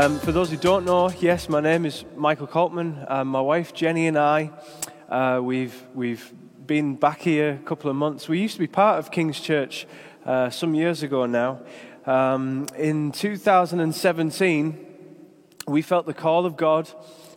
Um, 0.00 0.18
for 0.18 0.32
those 0.32 0.50
who 0.50 0.56
don't 0.56 0.86
know, 0.86 1.10
yes, 1.10 1.46
my 1.50 1.60
name 1.60 1.84
is 1.84 2.06
Michael 2.16 2.46
Coltman. 2.46 3.04
Um, 3.10 3.28
my 3.28 3.42
wife 3.42 3.74
Jenny 3.74 4.06
and 4.06 4.16
I, 4.16 4.50
uh, 5.10 5.40
we've, 5.42 5.74
we've 5.94 6.32
been 6.66 6.96
back 6.96 7.20
here 7.20 7.60
a 7.62 7.66
couple 7.66 7.90
of 7.90 7.96
months. 7.96 8.26
We 8.26 8.40
used 8.40 8.54
to 8.54 8.60
be 8.60 8.66
part 8.66 8.98
of 8.98 9.10
King's 9.10 9.38
Church 9.38 9.86
uh, 10.24 10.48
some 10.48 10.74
years 10.74 11.02
ago 11.02 11.26
now. 11.26 11.60
Um, 12.06 12.66
in 12.78 13.12
2017, 13.12 14.86
we 15.68 15.82
felt 15.82 16.06
the 16.06 16.14
call 16.14 16.46
of 16.46 16.56
God 16.56 16.88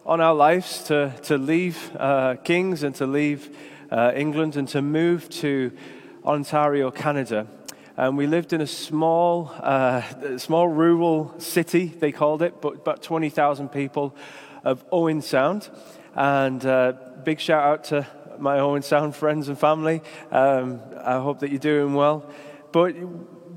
on 0.06 0.22
our 0.22 0.34
lives 0.34 0.86
to, 0.86 1.14
to 1.24 1.38
leave 1.38 1.94
uh, 1.98 2.36
King's 2.46 2.84
and 2.84 2.96
to 2.96 3.06
leave 3.06 3.58
uh, 3.92 4.14
England 4.16 4.56
and 4.56 4.70
to 4.70 4.82
move 4.82 5.30
to 5.32 5.74
Ontario, 6.24 6.92
Canada. 6.92 7.46
And 7.96 8.18
we 8.18 8.26
lived 8.26 8.54
in 8.54 8.62
a 8.62 8.68
small, 8.68 9.52
uh, 9.60 10.02
small 10.40 10.68
rural 10.68 11.40
city, 11.40 11.86
they 11.86 12.12
called 12.12 12.42
it, 12.42 12.60
but 12.60 12.76
about 12.76 13.04
20,000 13.04 13.70
people 13.70 14.16
of 14.64 14.84
Owen 14.92 15.22
Sound. 15.22 15.70
And 16.16 16.66
uh, 16.66 16.94
big 17.24 17.40
shout 17.40 17.64
out 17.64 17.84
to 17.86 18.08
my 18.40 18.58
Owen 18.58 18.82
Sound 18.82 19.16
friends 19.16 19.48
and 19.48 19.60
family. 19.60 20.02
Um, 20.32 20.82
I 21.04 21.20
hope 21.20 21.40
that 21.42 21.52
you're 21.52 21.60
doing 21.60 21.94
well. 21.94 22.28
But 22.72 22.96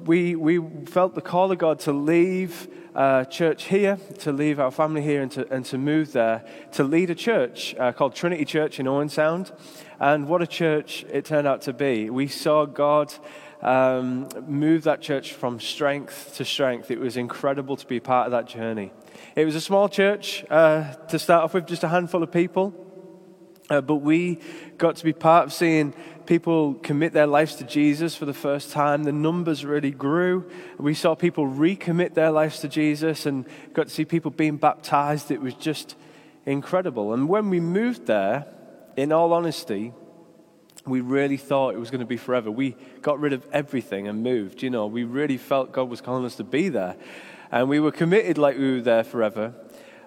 we, 0.04 0.36
we 0.36 0.60
felt 0.84 1.14
the 1.14 1.22
call 1.22 1.50
of 1.50 1.56
God 1.56 1.78
to 1.80 1.92
leave 1.92 2.68
uh, 2.94 3.24
church 3.24 3.64
here, 3.64 3.98
to 4.18 4.32
leave 4.32 4.60
our 4.60 4.70
family 4.70 5.00
here, 5.00 5.22
and 5.22 5.32
to, 5.32 5.50
and 5.50 5.64
to 5.66 5.78
move 5.78 6.12
there, 6.12 6.44
to 6.72 6.84
lead 6.84 7.08
a 7.08 7.14
church 7.14 7.74
uh, 7.78 7.92
called 7.92 8.14
Trinity 8.14 8.44
Church 8.44 8.78
in 8.80 8.86
Owen 8.86 9.08
Sound. 9.08 9.50
And 9.98 10.28
what 10.28 10.42
a 10.42 10.46
church 10.46 11.06
it 11.10 11.24
turned 11.24 11.46
out 11.46 11.62
to 11.62 11.72
be. 11.72 12.10
We 12.10 12.28
saw 12.28 12.66
God 12.66 13.14
um, 13.62 14.28
move 14.46 14.84
that 14.84 15.00
church 15.00 15.32
from 15.32 15.60
strength 15.60 16.34
to 16.36 16.44
strength. 16.44 16.90
It 16.90 17.00
was 17.00 17.16
incredible 17.16 17.76
to 17.76 17.86
be 17.86 18.00
part 18.00 18.26
of 18.26 18.32
that 18.32 18.46
journey. 18.46 18.92
It 19.34 19.44
was 19.44 19.54
a 19.54 19.60
small 19.60 19.88
church 19.88 20.44
uh, 20.50 20.94
to 20.94 21.18
start 21.18 21.44
off 21.44 21.54
with, 21.54 21.66
just 21.66 21.84
a 21.84 21.88
handful 21.88 22.22
of 22.22 22.30
people. 22.30 22.74
Uh, 23.68 23.80
but 23.80 23.96
we 23.96 24.38
got 24.78 24.96
to 24.96 25.04
be 25.04 25.12
part 25.12 25.46
of 25.46 25.52
seeing 25.52 25.92
people 26.26 26.74
commit 26.74 27.12
their 27.12 27.26
lives 27.26 27.56
to 27.56 27.64
Jesus 27.64 28.14
for 28.14 28.24
the 28.24 28.34
first 28.34 28.70
time. 28.70 29.04
The 29.04 29.12
numbers 29.12 29.64
really 29.64 29.90
grew. 29.90 30.48
We 30.78 30.94
saw 30.94 31.14
people 31.14 31.46
recommit 31.46 32.14
their 32.14 32.30
lives 32.30 32.60
to 32.60 32.68
Jesus 32.68 33.26
and 33.26 33.44
got 33.72 33.88
to 33.88 33.92
see 33.92 34.04
people 34.04 34.30
being 34.30 34.56
baptized. 34.56 35.30
It 35.30 35.40
was 35.40 35.54
just 35.54 35.96
incredible. 36.44 37.12
And 37.12 37.28
when 37.28 37.50
we 37.50 37.58
moved 37.58 38.06
there, 38.06 38.46
in 38.96 39.12
all 39.12 39.32
honesty, 39.32 39.92
we 40.86 41.00
really 41.00 41.36
thought 41.36 41.74
it 41.74 41.78
was 41.78 41.90
going 41.90 42.00
to 42.00 42.06
be 42.06 42.16
forever. 42.16 42.50
We 42.50 42.76
got 43.02 43.18
rid 43.18 43.32
of 43.32 43.46
everything 43.52 44.08
and 44.08 44.22
moved. 44.22 44.62
You 44.62 44.70
know, 44.70 44.86
we 44.86 45.04
really 45.04 45.36
felt 45.36 45.72
God 45.72 45.88
was 45.88 46.00
calling 46.00 46.24
us 46.24 46.36
to 46.36 46.44
be 46.44 46.68
there. 46.68 46.96
And 47.50 47.68
we 47.68 47.80
were 47.80 47.92
committed 47.92 48.38
like 48.38 48.56
we 48.56 48.74
were 48.74 48.80
there 48.80 49.04
forever. 49.04 49.54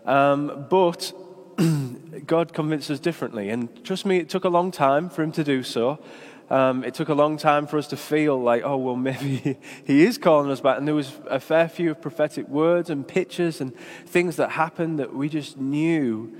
Um, 0.06 0.68
but 0.70 1.14
God 2.26 2.54
convinced 2.54 2.90
us 2.90 3.00
differently. 3.00 3.50
And 3.50 3.84
trust 3.84 4.06
me, 4.06 4.18
it 4.18 4.30
took 4.30 4.46
a 4.46 4.50
long 4.50 4.72
time 4.72 5.10
for 5.10 5.22
Him 5.22 5.32
to 5.34 5.44
do 5.44 5.64
so. 5.64 6.00
Um, 6.50 6.84
it 6.84 6.96
took 6.96 7.10
a 7.10 7.14
long 7.14 7.38
time 7.38 7.68
for 7.68 7.78
us 7.78 7.88
to 7.88 7.98
feel 7.98 8.42
like, 8.42 8.64
oh, 8.64 8.78
well, 8.78 8.96
maybe 9.10 9.58
He 9.86 10.04
is 10.04 10.18
calling 10.18 10.50
us 10.50 10.62
back. 10.62 10.78
And 10.78 10.88
there 10.88 10.96
was 10.96 11.12
a 11.30 11.40
fair 11.40 11.68
few 11.68 11.94
prophetic 11.96 12.48
words 12.48 12.90
and 12.90 13.08
pictures 13.08 13.62
and 13.62 13.76
things 14.06 14.38
that 14.38 14.52
happened 14.52 15.00
that 15.00 15.14
we 15.14 15.30
just 15.30 15.58
knew 15.58 16.36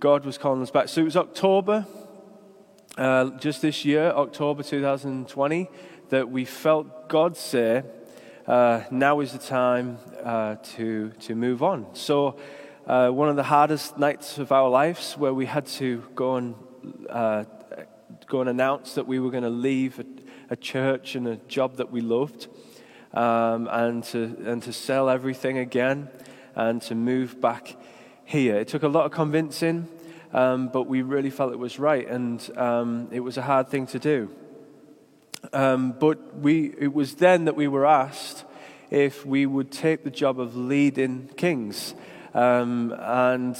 God 0.00 0.24
was 0.24 0.38
calling 0.38 0.62
us 0.62 0.70
back. 0.70 0.88
So 0.88 1.02
it 1.02 1.04
was 1.04 1.16
October 1.16 1.86
uh, 2.96 3.30
just 3.38 3.62
this 3.62 3.84
year, 3.84 4.10
October 4.10 4.62
2020, 4.62 5.68
that 6.08 6.30
we 6.30 6.44
felt 6.44 7.08
God 7.08 7.36
say, 7.36 7.82
uh, 8.46 8.82
now 8.90 9.20
is 9.20 9.32
the 9.32 9.38
time 9.38 9.98
uh, 10.22 10.56
to, 10.76 11.10
to 11.20 11.34
move 11.34 11.62
on. 11.62 11.86
So, 11.94 12.38
uh, 12.86 13.10
one 13.10 13.28
of 13.28 13.36
the 13.36 13.42
hardest 13.42 13.98
nights 13.98 14.38
of 14.38 14.52
our 14.52 14.70
lives 14.70 15.14
where 15.18 15.34
we 15.34 15.44
had 15.46 15.66
to 15.66 16.04
go 16.14 16.36
and, 16.36 16.54
uh, 17.10 17.44
go 18.26 18.40
and 18.40 18.48
announce 18.48 18.94
that 18.94 19.06
we 19.06 19.18
were 19.18 19.30
going 19.30 19.42
to 19.42 19.50
leave 19.50 19.98
a, 19.98 20.04
a, 20.50 20.56
church 20.56 21.16
and 21.16 21.26
a 21.26 21.36
job 21.48 21.76
that 21.76 21.90
we 21.90 22.00
loved 22.00 22.46
um, 23.12 23.68
and, 23.72 24.04
to, 24.04 24.36
and 24.46 24.62
to 24.62 24.72
sell 24.72 25.10
everything 25.10 25.58
again 25.58 26.08
and 26.54 26.80
to 26.82 26.94
move 26.94 27.40
back 27.40 27.76
here. 28.24 28.56
It 28.56 28.68
took 28.68 28.84
a 28.84 28.88
lot 28.88 29.04
of 29.04 29.10
convincing 29.10 29.88
um, 30.32 30.68
but 30.68 30.84
we 30.84 31.02
really 31.02 31.30
felt 31.30 31.52
it 31.52 31.58
was 31.58 31.78
right, 31.78 32.06
and 32.08 32.50
um, 32.56 33.08
it 33.10 33.20
was 33.20 33.36
a 33.36 33.42
hard 33.42 33.68
thing 33.68 33.86
to 33.88 33.98
do. 33.98 34.30
Um, 35.52 35.92
but 35.92 36.36
we, 36.36 36.74
it 36.78 36.92
was 36.92 37.14
then 37.14 37.44
that 37.44 37.56
we 37.56 37.68
were 37.68 37.86
asked 37.86 38.44
if 38.90 39.24
we 39.24 39.46
would 39.46 39.70
take 39.70 40.04
the 40.04 40.10
job 40.10 40.40
of 40.40 40.56
leading 40.56 41.28
King's. 41.36 41.94
Um, 42.34 42.94
and 42.98 43.56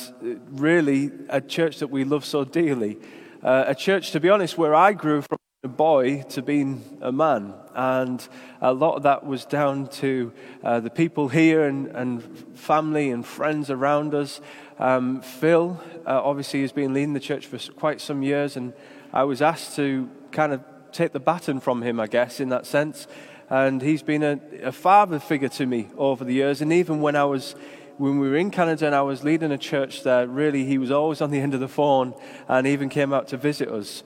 really, 0.50 1.10
a 1.28 1.40
church 1.40 1.78
that 1.78 1.88
we 1.88 2.04
love 2.04 2.24
so 2.24 2.44
dearly. 2.44 2.98
Uh, 3.42 3.64
a 3.66 3.74
church, 3.74 4.10
to 4.10 4.20
be 4.20 4.28
honest, 4.28 4.58
where 4.58 4.74
I 4.74 4.92
grew 4.92 5.22
from 5.22 5.38
boy 5.68 6.22
to 6.30 6.42
being 6.42 6.98
a 7.00 7.12
man. 7.12 7.54
And 7.74 8.26
a 8.60 8.72
lot 8.72 8.96
of 8.96 9.02
that 9.02 9.26
was 9.26 9.44
down 9.44 9.88
to 9.88 10.32
uh, 10.64 10.80
the 10.80 10.90
people 10.90 11.28
here 11.28 11.64
and, 11.64 11.88
and 11.88 12.22
family 12.54 13.10
and 13.10 13.24
friends 13.24 13.70
around 13.70 14.14
us. 14.14 14.40
Um, 14.78 15.20
Phil, 15.20 15.80
uh, 16.06 16.20
obviously, 16.22 16.62
has 16.62 16.72
been 16.72 16.94
leading 16.94 17.12
the 17.12 17.20
church 17.20 17.46
for 17.46 17.58
quite 17.72 18.00
some 18.00 18.22
years, 18.22 18.56
and 18.56 18.72
I 19.12 19.24
was 19.24 19.42
asked 19.42 19.76
to 19.76 20.08
kind 20.32 20.52
of 20.52 20.62
take 20.92 21.12
the 21.12 21.20
baton 21.20 21.60
from 21.60 21.82
him, 21.82 22.00
I 22.00 22.06
guess, 22.06 22.40
in 22.40 22.48
that 22.50 22.66
sense. 22.66 23.06
And 23.48 23.80
he's 23.80 24.02
been 24.02 24.22
a, 24.22 24.40
a 24.62 24.72
father 24.72 25.18
figure 25.18 25.48
to 25.50 25.66
me 25.66 25.88
over 25.96 26.24
the 26.24 26.32
years. 26.32 26.60
And 26.60 26.72
even 26.72 27.00
when 27.00 27.14
I 27.14 27.24
was 27.24 27.54
when 27.98 28.18
we 28.18 28.28
were 28.28 28.36
in 28.36 28.50
Canada 28.50 28.86
and 28.86 28.94
I 28.94 29.02
was 29.02 29.24
leading 29.24 29.52
a 29.52 29.58
church 29.58 30.02
there, 30.02 30.26
really, 30.26 30.64
he 30.64 30.78
was 30.78 30.90
always 30.90 31.20
on 31.20 31.30
the 31.30 31.40
end 31.40 31.54
of 31.54 31.60
the 31.60 31.68
phone 31.68 32.14
and 32.48 32.66
even 32.66 32.88
came 32.88 33.12
out 33.12 33.28
to 33.28 33.36
visit 33.36 33.68
us. 33.68 34.02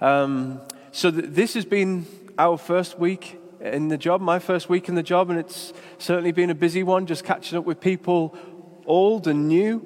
Um, 0.00 0.60
so 0.92 1.10
th- 1.10 1.24
this 1.28 1.54
has 1.54 1.64
been 1.64 2.06
our 2.38 2.58
first 2.58 2.98
week 2.98 3.40
in 3.60 3.88
the 3.88 3.96
job, 3.96 4.20
my 4.20 4.38
first 4.38 4.68
week 4.68 4.90
in 4.90 4.94
the 4.94 5.02
job, 5.02 5.30
and 5.30 5.38
it's 5.38 5.72
certainly 5.96 6.32
been 6.32 6.50
a 6.50 6.54
busy 6.54 6.82
one, 6.82 7.06
just 7.06 7.24
catching 7.24 7.56
up 7.56 7.64
with 7.64 7.80
people 7.80 8.36
old 8.84 9.26
and 9.26 9.48
new, 9.48 9.82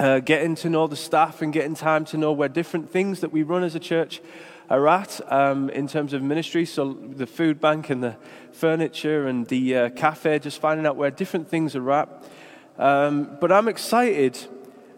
uh, 0.00 0.20
getting 0.20 0.54
to 0.54 0.70
know 0.70 0.86
the 0.86 0.96
staff 0.96 1.42
and 1.42 1.52
getting 1.52 1.74
time 1.74 2.06
to 2.06 2.16
know 2.16 2.32
where 2.32 2.48
different 2.48 2.90
things 2.90 3.20
that 3.20 3.32
we 3.32 3.42
run 3.42 3.62
as 3.62 3.74
a 3.74 3.80
church 3.80 4.22
are 4.70 4.88
at 4.88 5.20
um, 5.30 5.68
in 5.70 5.86
terms 5.86 6.14
of 6.14 6.22
ministry. 6.22 6.64
So, 6.64 6.94
the 6.94 7.26
food 7.26 7.60
bank 7.60 7.90
and 7.90 8.02
the 8.02 8.16
furniture 8.52 9.26
and 9.26 9.46
the 9.48 9.76
uh, 9.76 9.90
cafe, 9.90 10.38
just 10.38 10.58
finding 10.58 10.86
out 10.86 10.96
where 10.96 11.10
different 11.10 11.50
things 11.50 11.76
are 11.76 11.90
at. 11.90 12.24
Um, 12.78 13.36
but 13.40 13.52
I'm 13.52 13.68
excited 13.68 14.38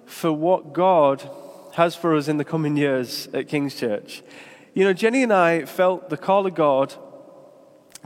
for 0.04 0.32
what 0.32 0.72
God 0.72 1.28
has 1.74 1.96
for 1.96 2.14
us 2.14 2.28
in 2.28 2.36
the 2.36 2.44
coming 2.44 2.76
years 2.76 3.28
at 3.32 3.48
King's 3.48 3.74
Church. 3.74 4.22
You 4.72 4.84
know, 4.84 4.92
Jenny 4.92 5.24
and 5.24 5.32
I 5.32 5.64
felt 5.64 6.10
the 6.10 6.16
call 6.16 6.46
of 6.46 6.54
God 6.54 6.94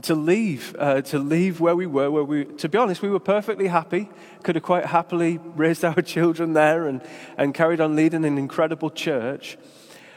to 0.01 0.15
leave, 0.15 0.75
uh, 0.79 1.01
to 1.03 1.19
leave 1.19 1.59
where 1.59 1.75
we 1.75 1.85
were, 1.85 2.09
where 2.09 2.23
we, 2.23 2.45
to 2.45 2.67
be 2.67 2.77
honest, 2.77 3.03
we 3.03 3.09
were 3.09 3.19
perfectly 3.19 3.67
happy, 3.67 4.09
could 4.41 4.55
have 4.55 4.63
quite 4.63 4.85
happily 4.85 5.37
raised 5.55 5.85
our 5.85 6.01
children 6.01 6.53
there 6.53 6.87
and, 6.87 7.01
and 7.37 7.53
carried 7.53 7.79
on 7.79 7.95
leading 7.95 8.25
an 8.25 8.39
incredible 8.39 8.89
church. 8.89 9.59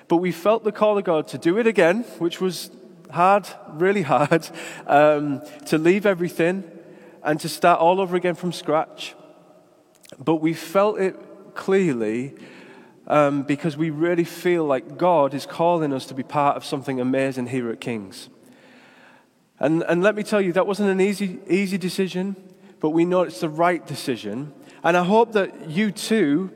But 0.09 0.17
we 0.17 0.33
felt 0.33 0.65
the 0.65 0.73
call 0.73 0.97
of 0.97 1.05
God 1.05 1.29
to 1.29 1.39
do 1.39 1.59
it 1.59 1.67
again, 1.67 2.05
which 2.19 2.41
was 2.41 2.71
hard, 3.11 3.47
really 3.73 4.03
hard, 4.03 4.49
um, 4.87 5.43
to 5.67 5.77
leave 5.77 6.07
everything 6.07 6.65
and 7.23 7.39
to 7.41 7.49
start 7.49 7.79
all 7.79 8.01
over 8.01 8.17
again 8.17 8.35
from 8.35 8.53
scratch. 8.53 9.15
But 10.19 10.37
we 10.37 10.55
felt 10.55 10.99
it 10.99 11.15
clearly 11.55 12.35
um, 13.09 13.43
because 13.43 13.77
we 13.77 13.91
really 13.91 14.25
feel 14.25 14.65
like 14.65 14.97
God 14.99 15.35
is 15.35 15.47
calling 15.47 15.93
us 15.93 16.07
to 16.07 16.15
be 16.15 16.23
part 16.23 16.57
of 16.57 16.65
something 16.65 17.01
amazing 17.01 17.49
here 17.49 17.71
at 17.71 17.81
King's. 17.81 18.29
And, 19.59 19.83
and 19.85 20.03
let 20.03 20.15
me 20.15 20.23
tell 20.23 20.41
you, 20.41 20.53
that 20.53 20.67
wasn't 20.67 20.91
an 20.91 21.01
easy, 21.01 21.41
easy 21.49 21.79
decision, 21.79 22.37
but 22.79 22.91
we 22.91 23.05
know 23.05 23.23
it's 23.23 23.41
the 23.41 23.49
right 23.49 23.85
decision. 23.85 24.53
And 24.85 24.97
I 24.97 25.03
hope 25.03 25.33
that 25.33 25.69
you 25.69 25.91
too, 25.91 26.53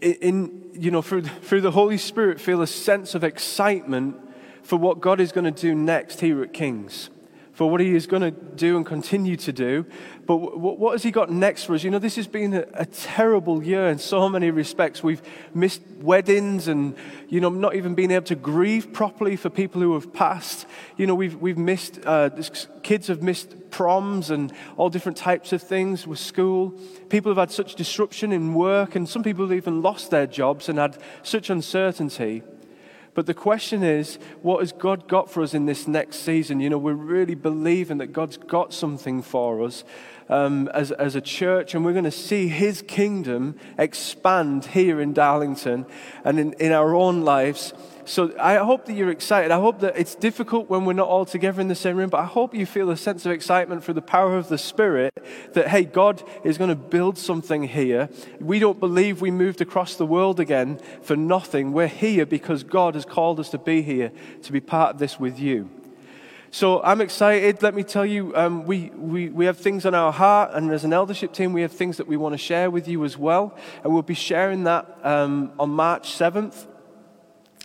in, 0.00 0.70
you 0.72 0.90
know, 0.90 1.02
through, 1.02 1.22
through 1.22 1.60
the 1.60 1.70
Holy 1.70 1.98
Spirit, 1.98 2.40
feel 2.40 2.62
a 2.62 2.66
sense 2.66 3.14
of 3.14 3.22
excitement 3.22 4.16
for 4.62 4.76
what 4.76 5.00
God 5.00 5.20
is 5.20 5.30
going 5.30 5.44
to 5.44 5.60
do 5.60 5.74
next 5.74 6.20
here 6.20 6.42
at 6.42 6.52
King's 6.52 7.10
for 7.54 7.70
what 7.70 7.80
he 7.80 7.94
is 7.94 8.06
going 8.06 8.22
to 8.22 8.32
do 8.32 8.76
and 8.76 8.84
continue 8.84 9.36
to 9.36 9.52
do. 9.52 9.86
But 10.26 10.36
what 10.58 10.92
has 10.92 11.02
he 11.02 11.10
got 11.10 11.30
next 11.30 11.64
for 11.64 11.74
us? 11.74 11.84
You 11.84 11.90
know, 11.90 12.00
this 12.00 12.16
has 12.16 12.26
been 12.26 12.52
a, 12.52 12.66
a, 12.74 12.86
terrible 12.86 13.62
year 13.62 13.88
in 13.88 13.98
so 13.98 14.28
many 14.28 14.50
respects. 14.50 15.02
We've 15.02 15.22
missed 15.52 15.82
weddings 16.00 16.66
and, 16.66 16.96
you 17.28 17.40
know, 17.40 17.50
not 17.50 17.76
even 17.76 17.94
being 17.94 18.10
able 18.10 18.26
to 18.26 18.34
grieve 18.34 18.92
properly 18.92 19.36
for 19.36 19.50
people 19.50 19.80
who 19.80 19.94
have 19.94 20.12
passed. 20.12 20.66
You 20.96 21.06
know, 21.06 21.14
we've, 21.14 21.36
we've 21.36 21.58
missed, 21.58 22.00
uh, 22.04 22.30
kids 22.82 23.06
have 23.06 23.22
missed 23.22 23.70
proms 23.70 24.30
and 24.30 24.52
all 24.76 24.88
different 24.88 25.18
types 25.18 25.52
of 25.52 25.62
things 25.62 26.06
with 26.06 26.18
school. 26.18 26.70
People 27.08 27.30
have 27.30 27.38
had 27.38 27.50
such 27.52 27.76
disruption 27.76 28.32
in 28.32 28.54
work, 28.54 28.96
and 28.96 29.08
some 29.08 29.22
people 29.22 29.44
have 29.44 29.56
even 29.56 29.82
lost 29.82 30.10
their 30.10 30.26
jobs 30.26 30.68
and 30.68 30.78
had 30.78 30.96
such 31.22 31.50
uncertainty. 31.50 32.42
But 33.14 33.26
the 33.26 33.34
question 33.34 33.82
is, 33.82 34.18
what 34.42 34.60
has 34.60 34.72
God 34.72 35.08
got 35.08 35.30
for 35.30 35.42
us 35.42 35.54
in 35.54 35.66
this 35.66 35.86
next 35.86 36.16
season? 36.18 36.60
You 36.60 36.68
know, 36.70 36.78
we're 36.78 36.94
really 36.94 37.36
believing 37.36 37.98
that 37.98 38.12
God's 38.12 38.36
got 38.36 38.74
something 38.74 39.22
for 39.22 39.62
us. 39.62 39.84
um, 40.28 40.68
as, 40.68 40.90
as 40.92 41.14
a 41.14 41.20
church, 41.20 41.74
and 41.74 41.84
we're 41.84 41.92
going 41.92 42.04
to 42.04 42.10
see 42.10 42.48
His 42.48 42.82
kingdom 42.82 43.58
expand 43.78 44.66
here 44.66 45.00
in 45.00 45.12
Darlington 45.12 45.86
and 46.24 46.38
in, 46.38 46.52
in 46.54 46.72
our 46.72 46.94
own 46.94 47.22
lives. 47.22 47.72
So 48.06 48.34
I 48.38 48.56
hope 48.56 48.84
that 48.84 48.92
you're 48.92 49.10
excited. 49.10 49.50
I 49.50 49.58
hope 49.58 49.80
that 49.80 49.96
it's 49.96 50.14
difficult 50.14 50.68
when 50.68 50.84
we're 50.84 50.92
not 50.92 51.08
all 51.08 51.24
together 51.24 51.60
in 51.60 51.68
the 51.68 51.74
same 51.74 51.96
room, 51.96 52.10
but 52.10 52.20
I 52.20 52.26
hope 52.26 52.54
you 52.54 52.66
feel 52.66 52.90
a 52.90 52.96
sense 52.98 53.24
of 53.24 53.32
excitement 53.32 53.82
for 53.82 53.94
the 53.94 54.02
power 54.02 54.36
of 54.36 54.48
the 54.48 54.58
Spirit 54.58 55.14
that, 55.54 55.68
hey, 55.68 55.84
God 55.84 56.22
is 56.44 56.58
going 56.58 56.68
to 56.68 56.76
build 56.76 57.16
something 57.16 57.64
here. 57.64 58.10
We 58.40 58.58
don't 58.58 58.78
believe 58.78 59.22
we 59.22 59.30
moved 59.30 59.62
across 59.62 59.96
the 59.96 60.04
world 60.04 60.38
again 60.38 60.80
for 61.00 61.16
nothing. 61.16 61.72
We're 61.72 61.86
here 61.86 62.26
because 62.26 62.62
God 62.62 62.94
has 62.94 63.06
called 63.06 63.40
us 63.40 63.48
to 63.50 63.58
be 63.58 63.80
here, 63.80 64.12
to 64.42 64.52
be 64.52 64.60
part 64.60 64.94
of 64.94 64.98
this 64.98 65.18
with 65.18 65.38
you. 65.38 65.70
So 66.50 66.82
I'm 66.82 67.00
excited. 67.00 67.62
Let 67.62 67.74
me 67.74 67.82
tell 67.82 68.06
you, 68.06 68.36
um, 68.36 68.64
we, 68.64 68.90
we, 68.90 69.30
we 69.30 69.46
have 69.46 69.56
things 69.56 69.86
on 69.86 69.94
our 69.94 70.12
heart, 70.12 70.50
and 70.52 70.70
as 70.70 70.84
an 70.84 70.92
eldership 70.92 71.32
team, 71.32 71.52
we 71.52 71.62
have 71.62 71.72
things 71.72 71.96
that 71.96 72.06
we 72.06 72.16
want 72.16 72.34
to 72.34 72.38
share 72.38 72.70
with 72.70 72.86
you 72.86 73.04
as 73.04 73.16
well. 73.16 73.56
And 73.82 73.92
we'll 73.92 74.02
be 74.02 74.14
sharing 74.14 74.64
that 74.64 74.98
um, 75.02 75.52
on 75.58 75.70
March 75.70 76.12
7th. 76.12 76.66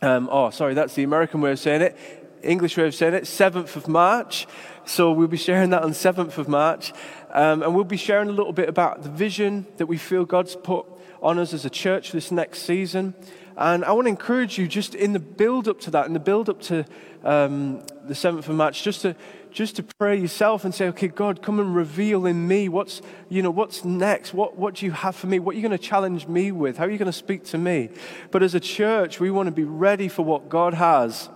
Um, 0.01 0.29
oh, 0.31 0.49
sorry, 0.49 0.75
that's 0.75 0.95
the 0.95 1.03
American 1.03 1.41
way 1.41 1.51
of 1.51 1.59
saying 1.59 1.81
it. 1.81 1.97
English 2.41 2.77
way 2.77 2.87
of 2.87 2.95
saying 2.95 3.15
it, 3.15 3.23
7th 3.23 3.75
of 3.75 3.89
March. 3.89 4.47
So 4.85 5.11
we'll 5.11 5.27
be 5.27 5.35
sharing 5.35 5.71
that 5.71 5.83
on 5.83 5.91
7th 5.91 6.37
of 6.37 6.47
March. 6.47 6.93
Um, 7.31 7.61
and 7.63 7.75
we'll 7.75 7.83
be 7.83 7.97
sharing 7.97 8.29
a 8.29 8.31
little 8.31 8.53
bit 8.53 8.69
about 8.69 9.03
the 9.03 9.09
vision 9.09 9.67
that 9.75 9.87
we 9.87 9.97
feel 9.97 10.23
God's 10.23 10.55
put 10.55 10.85
on 11.21 11.37
us 11.37 11.53
as 11.53 11.65
a 11.65 11.69
church 11.69 12.13
this 12.13 12.31
next 12.31 12.59
season. 12.59 13.13
And 13.57 13.83
I 13.83 13.91
want 13.91 14.05
to 14.05 14.09
encourage 14.09 14.57
you 14.57 14.69
just 14.69 14.95
in 14.95 15.11
the 15.11 15.19
build 15.19 15.67
up 15.67 15.81
to 15.81 15.91
that, 15.91 16.05
in 16.05 16.13
the 16.13 16.19
build 16.19 16.47
up 16.47 16.61
to 16.61 16.85
um, 17.25 17.81
the 18.05 18.13
7th 18.13 18.47
of 18.47 18.55
March, 18.55 18.83
just 18.83 19.01
to, 19.01 19.17
just 19.51 19.75
to 19.77 19.83
pray 19.83 20.17
yourself 20.17 20.65
and 20.65 20.73
say, 20.73 20.87
okay, 20.89 21.07
God, 21.07 21.41
come 21.41 21.59
and 21.59 21.75
reveal 21.75 22.25
in 22.25 22.47
me 22.47 22.69
what's, 22.69 23.01
you 23.29 23.41
know, 23.41 23.51
what's 23.51 23.83
next. 23.83 24.33
What, 24.33 24.57
what 24.57 24.75
do 24.75 24.85
you 24.85 24.91
have 24.91 25.15
for 25.15 25.27
me? 25.27 25.39
What 25.39 25.53
are 25.53 25.55
you 25.57 25.67
going 25.67 25.77
to 25.77 25.83
challenge 25.83 26.27
me 26.27 26.51
with? 26.51 26.77
How 26.77 26.85
are 26.85 26.89
you 26.89 26.97
going 26.97 27.11
to 27.11 27.13
speak 27.13 27.43
to 27.45 27.57
me? 27.57 27.89
But 28.31 28.43
as 28.43 28.55
a 28.55 28.59
church, 28.59 29.19
we 29.19 29.31
want 29.31 29.47
to 29.47 29.51
be 29.51 29.63
ready 29.63 30.07
for 30.07 30.23
what 30.23 30.49
God 30.49 30.73
has. 30.73 31.29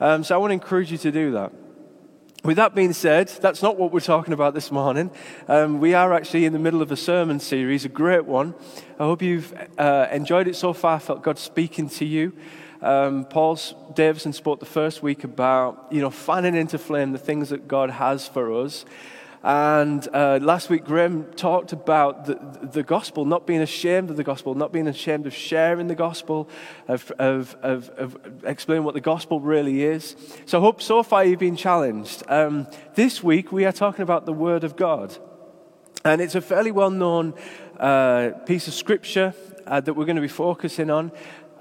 Um, 0.00 0.24
so 0.24 0.34
I 0.34 0.38
want 0.38 0.50
to 0.50 0.54
encourage 0.54 0.90
you 0.90 0.98
to 0.98 1.12
do 1.12 1.32
that. 1.32 1.52
With 2.42 2.56
that 2.56 2.74
being 2.74 2.94
said, 2.94 3.28
that's 3.28 3.62
not 3.62 3.76
what 3.76 3.92
we're 3.92 4.00
talking 4.00 4.32
about 4.32 4.54
this 4.54 4.72
morning. 4.72 5.10
Um, 5.46 5.78
we 5.78 5.92
are 5.92 6.14
actually 6.14 6.46
in 6.46 6.54
the 6.54 6.58
middle 6.58 6.80
of 6.80 6.90
a 6.90 6.96
sermon 6.96 7.38
series, 7.38 7.84
a 7.84 7.90
great 7.90 8.24
one. 8.24 8.54
I 8.98 9.04
hope 9.04 9.20
you've 9.20 9.52
uh, 9.76 10.06
enjoyed 10.10 10.48
it 10.48 10.56
so 10.56 10.72
far, 10.72 10.98
felt 11.00 11.22
God 11.22 11.38
speaking 11.38 11.90
to 11.90 12.06
you. 12.06 12.32
Um, 12.82 13.24
Paul 13.26 13.58
Davison 13.94 14.32
spoke 14.32 14.58
the 14.60 14.66
first 14.66 15.02
week 15.02 15.24
about, 15.24 15.86
you 15.90 16.00
know, 16.00 16.10
fanning 16.10 16.54
into 16.54 16.78
flame 16.78 17.12
the 17.12 17.18
things 17.18 17.50
that 17.50 17.68
God 17.68 17.90
has 17.90 18.26
for 18.26 18.62
us. 18.62 18.86
And 19.42 20.06
uh, 20.12 20.38
last 20.42 20.68
week, 20.68 20.84
Graham 20.84 21.24
talked 21.32 21.72
about 21.72 22.26
the, 22.26 22.34
the 22.62 22.82
gospel, 22.82 23.24
not 23.24 23.46
being 23.46 23.62
ashamed 23.62 24.10
of 24.10 24.16
the 24.16 24.24
gospel, 24.24 24.54
not 24.54 24.70
being 24.70 24.86
ashamed 24.86 25.26
of 25.26 25.32
sharing 25.34 25.86
the 25.86 25.94
gospel, 25.94 26.48
of, 26.88 27.10
of, 27.12 27.56
of, 27.62 27.88
of 27.90 28.44
explaining 28.44 28.84
what 28.84 28.92
the 28.94 29.00
gospel 29.00 29.40
really 29.40 29.82
is. 29.82 30.14
So 30.44 30.58
I 30.58 30.60
hope 30.60 30.82
so 30.82 31.02
far 31.02 31.24
you've 31.24 31.38
been 31.38 31.56
challenged. 31.56 32.22
Um, 32.28 32.66
this 32.94 33.22
week, 33.22 33.50
we 33.50 33.64
are 33.64 33.72
talking 33.72 34.02
about 34.02 34.26
the 34.26 34.34
Word 34.34 34.62
of 34.62 34.76
God. 34.76 35.16
And 36.04 36.20
it's 36.20 36.34
a 36.34 36.40
fairly 36.40 36.70
well 36.70 36.90
known 36.90 37.34
uh, 37.78 38.30
piece 38.44 38.68
of 38.68 38.74
scripture 38.74 39.34
uh, 39.66 39.80
that 39.80 39.94
we're 39.94 40.06
going 40.06 40.16
to 40.16 40.22
be 40.22 40.28
focusing 40.28 40.90
on. 40.90 41.12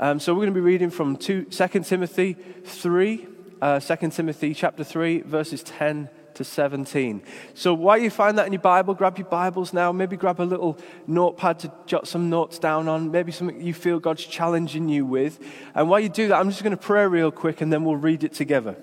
Um, 0.01 0.18
so 0.18 0.34
we're 0.34 0.44
going 0.44 0.54
to 0.54 0.60
be 0.60 0.62
reading 0.62 0.92
from 0.92 1.18
2, 1.18 1.46
2 1.46 1.68
Timothy 1.81 2.38
3, 2.63 3.28
uh, 3.62 3.80
2 3.81 4.10
Timothy 4.12 4.54
chapter 4.54 4.86
3, 4.86 5.22
verses 5.24 5.62
10 5.63 6.07
to 6.36 6.46
17. 6.46 7.22
So 7.54 7.74
while 7.74 7.98
you 7.98 8.10
find 8.10 8.38
that 8.38 8.48
in 8.48 8.54
your 8.54 8.62
Bible, 8.62 8.94
grab 8.94 9.18
your 9.18 9.28
Bibles 9.28 9.74
now. 9.74 9.92
Maybe 9.92 10.16
grab 10.16 10.40
a 10.40 10.44
little 10.44 10.78
notepad 11.06 11.60
to 11.60 11.74
jot 11.86 12.07
some 12.07 12.30
notes 12.30 12.60
down 12.60 12.88
on. 12.88 13.12
Maybe 13.12 13.34
something 13.34 13.62
you 13.62 13.74
feel 13.74 14.00
God's 14.00 14.25
challenging 14.25 14.88
you 14.88 15.06
with. 15.06 15.38
And 15.75 15.90
while 15.90 16.00
you 16.00 16.07
do 16.07 16.30
that, 16.30 16.40
I'm 16.40 16.50
just 16.50 16.63
going 16.63 16.72
to 16.72 16.78
pray 16.78 17.06
real 17.06 17.30
quick 17.30 17.60
and 17.60 17.74
then 17.74 17.84
we'll 17.84 17.98
read 17.98 18.24
it 18.24 18.31
together. 18.34 18.78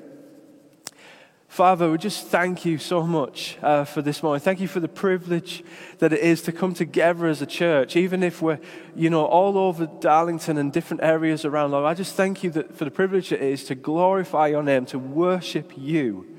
Father, 1.57 1.91
we 1.91 1.97
just 1.97 2.27
thank 2.27 2.67
you 2.67 2.77
so 2.77 3.07
much 3.07 3.57
uh, 3.63 3.83
for 3.87 4.03
this 4.03 4.23
morning. 4.23 4.43
Thank 4.43 4.61
you 4.61 4.69
for 4.69 4.79
the 4.79 4.89
privilege 4.89 5.65
that 6.01 6.13
it 6.13 6.21
is 6.21 6.43
to 6.43 6.53
come 6.53 6.75
together 6.75 7.29
as 7.29 7.41
a 7.41 7.47
church, 7.47 7.97
even 7.97 8.23
if 8.23 8.43
we're, 8.43 8.59
you 8.95 9.09
know, 9.09 9.25
all 9.25 9.57
over 9.57 9.87
Darlington 9.87 10.59
and 10.59 10.71
different 10.71 11.03
areas 11.03 11.47
around. 11.47 11.71
Lord, 11.71 11.87
I 11.87 11.95
just 11.95 12.15
thank 12.15 12.45
you 12.45 12.51
that, 12.51 12.77
for 12.77 12.85
the 12.85 12.91
privilege 12.91 13.33
it 13.33 13.41
is 13.41 13.65
to 13.65 13.75
glorify 13.75 14.49
your 14.49 14.63
name, 14.63 14.85
to 14.85 14.99
worship 14.99 15.73
you. 15.79 16.36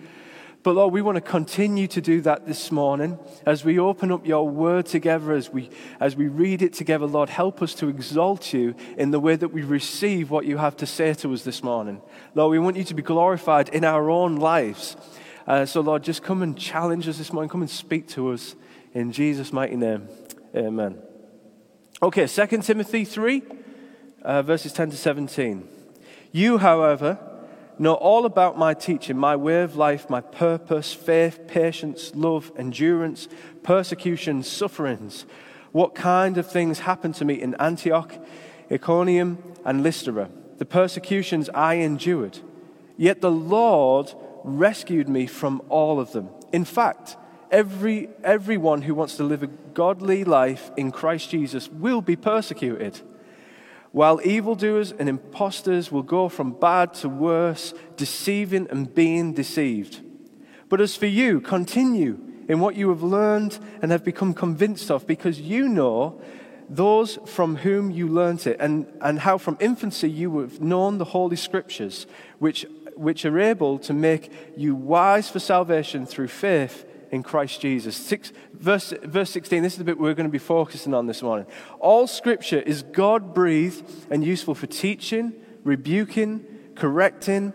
But 0.68 0.76
Lord, 0.76 0.92
we 0.94 1.02
want 1.02 1.16
to 1.16 1.22
continue 1.22 1.88
to 1.88 2.02
do 2.02 2.20
that 2.24 2.46
this 2.46 2.74
morning 2.74 3.18
as 3.46 3.64
we 3.64 3.80
open 3.80 4.12
up 4.12 4.28
your 4.28 4.50
word 4.50 4.86
together, 4.86 5.32
as 5.32 5.50
we, 5.50 5.70
as 6.02 6.18
we 6.18 6.28
read 6.28 6.62
it 6.62 6.74
together. 6.74 7.06
Lord, 7.06 7.30
help 7.30 7.62
us 7.62 7.74
to 7.76 7.88
exalt 7.88 8.52
you 8.52 8.76
in 8.98 9.12
the 9.12 9.20
way 9.22 9.38
that 9.38 9.48
we 9.48 9.62
receive 9.62 10.30
what 10.30 10.46
you 10.46 10.58
have 10.58 10.76
to 10.76 10.86
say 10.86 11.14
to 11.14 11.34
us 11.34 11.44
this 11.44 11.64
morning. 11.64 12.02
Lord, 12.36 12.52
we 12.52 12.60
want 12.60 12.76
you 12.76 12.84
to 12.84 12.94
be 12.94 13.02
glorified 13.02 13.70
in 13.70 13.86
our 13.86 14.10
own 14.10 14.36
lives. 14.36 14.98
Uh, 15.48 15.66
so, 15.66 15.80
Lord, 15.80 16.04
just 16.04 16.22
come 16.22 16.44
and 16.44 16.58
challenge 16.58 17.08
us 17.08 17.18
this 17.18 17.32
morning. 17.32 17.48
Come 17.48 17.62
and 17.62 17.72
speak 17.72 18.10
to 18.10 18.32
us 18.34 18.54
in 18.94 19.14
Jesus' 19.14 19.54
mighty 19.54 19.78
name. 19.78 20.10
Amen. 20.54 20.98
Okay, 22.04 22.28
2 22.28 22.46
Timothy 22.58 23.06
3, 23.06 23.42
uh, 24.22 24.42
verses 24.42 24.74
10 24.74 24.90
to 24.90 24.98
17. 24.98 25.66
You, 26.34 26.58
however, 26.58 27.18
know 27.80 27.94
all 27.94 28.26
about 28.26 28.58
my 28.58 28.74
teaching, 28.74 29.18
my 29.18 29.36
way 29.36 29.62
of 29.62 29.76
life, 29.76 30.10
my 30.10 30.22
purpose, 30.22 30.94
faith, 30.94 31.48
patience, 31.48 32.12
love, 32.16 32.52
endurance, 32.58 33.28
persecution, 33.64 34.44
sufferings. 34.44 35.26
What 35.72 35.96
kind 35.96 36.38
of 36.38 36.50
things 36.50 36.80
happened 36.80 37.16
to 37.16 37.26
me 37.26 37.36
in 37.36 37.56
Antioch, 37.56 38.14
Iconium, 38.72 39.42
and 39.66 39.84
Lystra? 39.84 40.30
The 40.58 40.66
persecutions 40.66 41.50
I 41.50 41.76
endured. 41.76 42.40
Yet 42.98 43.22
the 43.22 43.32
Lord 43.32 44.14
rescued 44.44 45.08
me 45.08 45.28
from 45.28 45.62
all 45.70 46.00
of 46.00 46.14
them. 46.14 46.30
In 46.52 46.66
fact, 46.66 47.16
every, 47.52 48.10
everyone 48.24 48.82
who 48.82 48.96
wants 48.96 49.18
to 49.18 49.24
live 49.24 49.44
a 49.44 49.48
godly 49.48 50.24
life 50.24 50.72
in 50.78 50.92
Christ 50.92 51.30
Jesus 51.30 51.70
will 51.70 52.02
be 52.02 52.16
persecuted 52.16 53.02
while 53.92 54.22
evildoers 54.24 54.92
and 54.92 55.10
impostors 55.10 55.92
will 55.92 56.04
go 56.04 56.30
from 56.30 56.52
bad 56.52 56.94
to 56.96 57.10
worse, 57.10 57.74
deceiving 57.96 58.68
and 58.70 58.94
being 58.94 59.34
deceived. 59.34 60.02
But 60.70 60.82
as 60.82 60.96
for 60.96 61.06
you, 61.06 61.40
continue 61.40 62.20
in 62.48 62.60
what 62.60 62.76
you 62.76 62.90
have 62.90 63.04
learned 63.04 63.60
and 63.82 63.92
have 63.92 64.04
become 64.04 64.34
convinced 64.34 64.92
of, 64.92 65.08
because 65.08 65.40
you 65.40 65.68
know 65.68 66.22
those 66.70 67.18
from 67.26 67.58
whom 67.58 67.92
you 67.92 68.08
learnt 68.08 68.46
it, 68.46 68.58
and, 68.60 68.86
and 69.02 69.20
how 69.20 69.38
from 69.38 69.58
infancy 69.60 70.10
you 70.10 70.40
have 70.40 70.62
known 70.62 70.98
the 70.98 71.06
Holy 71.06 71.38
Scriptures, 71.38 72.08
which, 72.40 72.66
which 72.96 73.26
are 73.26 73.40
able 73.40 73.80
to 73.80 73.94
make 73.94 74.32
you 74.58 74.76
wise 74.76 75.30
for 75.30 75.40
salvation 75.40 76.06
through 76.06 76.28
faith 76.28 76.86
in 77.12 77.24
Christ 77.24 77.62
Jesus. 77.62 77.96
Six, 77.96 78.32
verse, 78.54 78.94
verse 79.04 79.30
16, 79.32 79.64
this 79.64 79.74
is 79.74 79.78
the 79.78 79.84
bit 79.84 79.98
we're 79.98 80.14
going 80.14 80.28
to 80.28 80.32
be 80.32 80.38
focusing 80.38 80.94
on 80.94 81.08
this 81.08 81.22
morning. 81.22 81.46
All 81.80 82.08
scripture 82.08 82.60
is 82.60 82.84
God 82.84 83.34
breathed 83.34 83.84
and 84.12 84.24
useful 84.24 84.56
for 84.56 84.68
teaching, 84.68 85.34
rebuking, 85.64 86.46
correcting, 86.76 87.54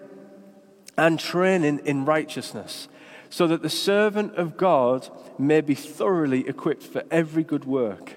and 0.97 1.19
training 1.19 1.81
in 1.85 2.05
righteousness, 2.05 2.89
so 3.31 3.47
that 3.47 3.63
the 3.63 3.71
servant 3.71 4.35
of 4.37 4.57
God 4.57 5.09
may 5.39 5.61
be 5.61 5.75
thoroughly 5.75 6.47
equipped 6.47 6.83
for 6.83 7.03
every 7.11 7.45
good 7.45 7.65
work. 7.65 8.15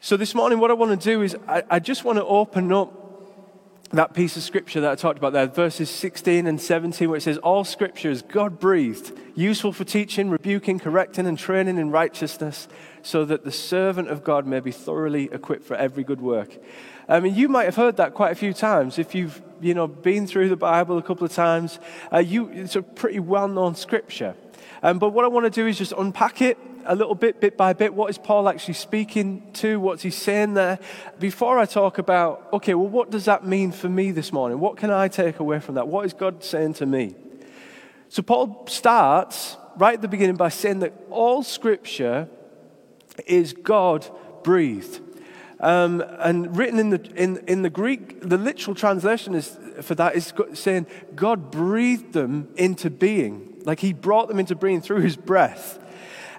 So, 0.00 0.16
this 0.16 0.34
morning, 0.34 0.58
what 0.58 0.70
I 0.70 0.74
want 0.74 0.98
to 1.00 1.10
do 1.10 1.22
is 1.22 1.36
I, 1.48 1.62
I 1.68 1.78
just 1.80 2.04
want 2.04 2.18
to 2.18 2.24
open 2.24 2.72
up 2.72 3.07
that 3.92 4.12
piece 4.12 4.36
of 4.36 4.42
scripture 4.42 4.80
that 4.82 4.90
I 4.90 4.94
talked 4.94 5.18
about 5.18 5.32
there, 5.32 5.46
verses 5.46 5.88
16 5.88 6.46
and 6.46 6.60
17, 6.60 7.08
where 7.08 7.16
it 7.16 7.22
says, 7.22 7.38
All 7.38 7.64
scripture 7.64 8.10
is 8.10 8.20
God 8.22 8.58
breathed, 8.60 9.18
useful 9.34 9.72
for 9.72 9.84
teaching, 9.84 10.28
rebuking, 10.28 10.78
correcting, 10.78 11.26
and 11.26 11.38
training 11.38 11.78
in 11.78 11.90
righteousness, 11.90 12.68
so 13.02 13.24
that 13.24 13.44
the 13.44 13.52
servant 13.52 14.08
of 14.08 14.24
God 14.24 14.46
may 14.46 14.60
be 14.60 14.72
thoroughly 14.72 15.30
equipped 15.32 15.64
for 15.64 15.74
every 15.74 16.04
good 16.04 16.20
work. 16.20 16.58
I 17.08 17.20
mean, 17.20 17.34
you 17.34 17.48
might 17.48 17.64
have 17.64 17.76
heard 17.76 17.96
that 17.96 18.12
quite 18.12 18.32
a 18.32 18.34
few 18.34 18.52
times. 18.52 18.98
If 18.98 19.14
you've 19.14 19.40
you 19.62 19.72
know, 19.72 19.86
been 19.86 20.26
through 20.26 20.50
the 20.50 20.56
Bible 20.56 20.98
a 20.98 21.02
couple 21.02 21.24
of 21.24 21.32
times, 21.32 21.78
uh, 22.12 22.18
you, 22.18 22.50
it's 22.50 22.76
a 22.76 22.82
pretty 22.82 23.20
well 23.20 23.48
known 23.48 23.74
scripture. 23.74 24.34
Um, 24.82 24.98
but 24.98 25.10
what 25.10 25.24
I 25.24 25.28
want 25.28 25.44
to 25.44 25.50
do 25.50 25.66
is 25.66 25.78
just 25.78 25.92
unpack 25.92 26.42
it 26.42 26.58
a 26.84 26.94
little 26.94 27.14
bit, 27.14 27.40
bit 27.40 27.56
by 27.56 27.72
bit. 27.72 27.94
What 27.94 28.10
is 28.10 28.18
Paul 28.18 28.48
actually 28.48 28.74
speaking 28.74 29.50
to? 29.54 29.78
What's 29.78 30.02
he 30.02 30.10
saying 30.10 30.54
there? 30.54 30.78
Before 31.18 31.58
I 31.58 31.66
talk 31.66 31.98
about, 31.98 32.48
okay, 32.52 32.74
well, 32.74 32.88
what 32.88 33.10
does 33.10 33.24
that 33.26 33.46
mean 33.46 33.72
for 33.72 33.88
me 33.88 34.10
this 34.10 34.32
morning? 34.32 34.60
What 34.60 34.76
can 34.76 34.90
I 34.90 35.08
take 35.08 35.38
away 35.38 35.60
from 35.60 35.74
that? 35.76 35.88
What 35.88 36.06
is 36.06 36.12
God 36.12 36.42
saying 36.42 36.74
to 36.74 36.86
me? 36.86 37.14
So 38.08 38.22
Paul 38.22 38.66
starts 38.68 39.56
right 39.76 39.94
at 39.94 40.02
the 40.02 40.08
beginning 40.08 40.36
by 40.36 40.48
saying 40.48 40.80
that 40.80 40.92
all 41.10 41.42
scripture 41.42 42.28
is 43.26 43.52
God 43.52 44.08
breathed. 44.42 45.00
Um, 45.60 46.04
and 46.20 46.56
written 46.56 46.78
in 46.78 46.90
the, 46.90 47.02
in, 47.16 47.38
in 47.48 47.62
the 47.62 47.70
Greek, 47.70 48.20
the 48.20 48.38
literal 48.38 48.74
translation 48.74 49.34
is, 49.34 49.58
for 49.82 49.94
that 49.96 50.14
is 50.14 50.32
saying 50.54 50.86
God 51.14 51.50
breathed 51.50 52.12
them 52.12 52.48
into 52.56 52.90
being. 52.90 53.60
Like 53.64 53.80
he 53.80 53.92
brought 53.92 54.28
them 54.28 54.38
into 54.38 54.54
being 54.54 54.80
through 54.80 55.00
his 55.00 55.16
breath. 55.16 55.78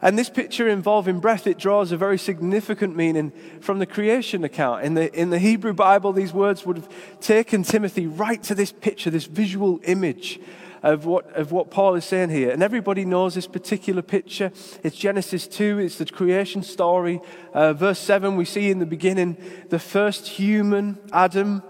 And 0.01 0.17
this 0.17 0.29
picture 0.29 0.67
involving 0.67 1.19
breath, 1.19 1.45
it 1.47 1.57
draws 1.57 1.91
a 1.91 1.97
very 1.97 2.17
significant 2.17 2.95
meaning 2.95 3.31
from 3.59 3.79
the 3.79 3.85
creation 3.85 4.43
account. 4.43 4.83
In 4.83 4.93
the, 4.93 5.13
in 5.13 5.29
the 5.29 5.39
Hebrew 5.39 5.73
Bible, 5.73 6.13
these 6.13 6.33
words 6.33 6.65
would 6.65 6.77
have 6.77 7.19
taken 7.19 7.63
Timothy 7.63 8.07
right 8.07 8.41
to 8.43 8.55
this 8.55 8.71
picture, 8.71 9.09
this 9.09 9.25
visual 9.25 9.79
image 9.83 10.39
of 10.83 11.05
what, 11.05 11.35
of 11.35 11.51
what 11.51 11.71
Paul 11.71 11.95
is 11.95 12.05
saying 12.05 12.29
here. 12.29 12.51
And 12.51 12.63
everybody 12.63 13.05
knows 13.05 13.35
this 13.35 13.47
particular 13.47 14.01
picture. 14.01 14.51
It's 14.83 14.95
Genesis 14.95 15.47
2, 15.47 15.79
it's 15.79 15.97
the 15.97 16.05
creation 16.05 16.63
story. 16.63 17.19
Uh, 17.53 17.73
verse 17.73 17.99
7, 17.99 18.35
we 18.35 18.45
see 18.45 18.71
in 18.71 18.79
the 18.79 18.85
beginning 18.85 19.37
the 19.69 19.79
first 19.79 20.27
human, 20.27 20.97
Adam. 21.11 21.63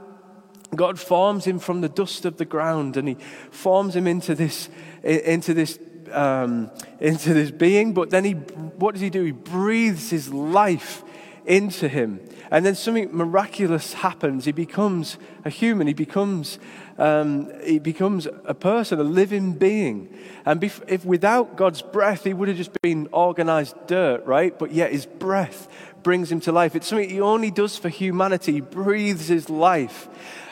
God 0.75 0.99
forms 0.99 1.45
him 1.45 1.57
from 1.57 1.81
the 1.81 1.89
dust 1.89 2.25
of 2.25 2.37
the 2.37 2.45
ground 2.45 2.95
and 2.95 3.07
he 3.07 3.17
forms 3.49 3.95
him 3.95 4.05
into 4.05 4.35
this, 4.35 4.69
into 5.03 5.55
this 5.55 5.79
um, 6.11 6.71
into 6.99 7.33
this 7.33 7.51
being, 7.51 7.93
but 7.93 8.09
then 8.09 8.23
he, 8.23 8.33
what 8.33 8.93
does 8.93 9.01
he 9.01 9.09
do? 9.09 9.23
He 9.23 9.31
breathes 9.31 10.09
his 10.09 10.33
life 10.33 11.03
into 11.45 11.87
him. 11.87 12.19
And 12.51 12.65
then 12.65 12.75
something 12.75 13.15
miraculous 13.15 13.93
happens. 13.93 14.45
He 14.45 14.51
becomes 14.51 15.17
a 15.45 15.49
human. 15.49 15.87
He 15.87 15.93
becomes, 15.93 16.57
um, 16.97 17.51
he 17.63 17.77
becomes 17.77 18.27
a 18.45 18.55
person, 18.55 18.99
a 18.99 19.03
living 19.03 19.53
being. 19.53 20.15
And 20.45 20.59
bef- 20.59 20.83
if 20.87 21.05
without 21.05 21.55
God's 21.55 21.81
breath, 21.81 22.23
he 22.23 22.33
would 22.33 22.47
have 22.47 22.57
just 22.57 22.81
been 22.81 23.07
organized 23.11 23.75
dirt, 23.87 24.25
right? 24.25 24.57
But 24.57 24.71
yet 24.71 24.91
his 24.91 25.05
breath 25.05 25.67
brings 26.01 26.31
him 26.31 26.39
to 26.41 26.51
life. 26.51 26.75
It's 26.75 26.87
something 26.87 27.09
he 27.09 27.21
only 27.21 27.51
does 27.51 27.77
for 27.77 27.89
humanity. 27.89 28.53
He 28.53 28.61
breathes 28.61 29.27
his 29.27 29.49
life. 29.49 30.07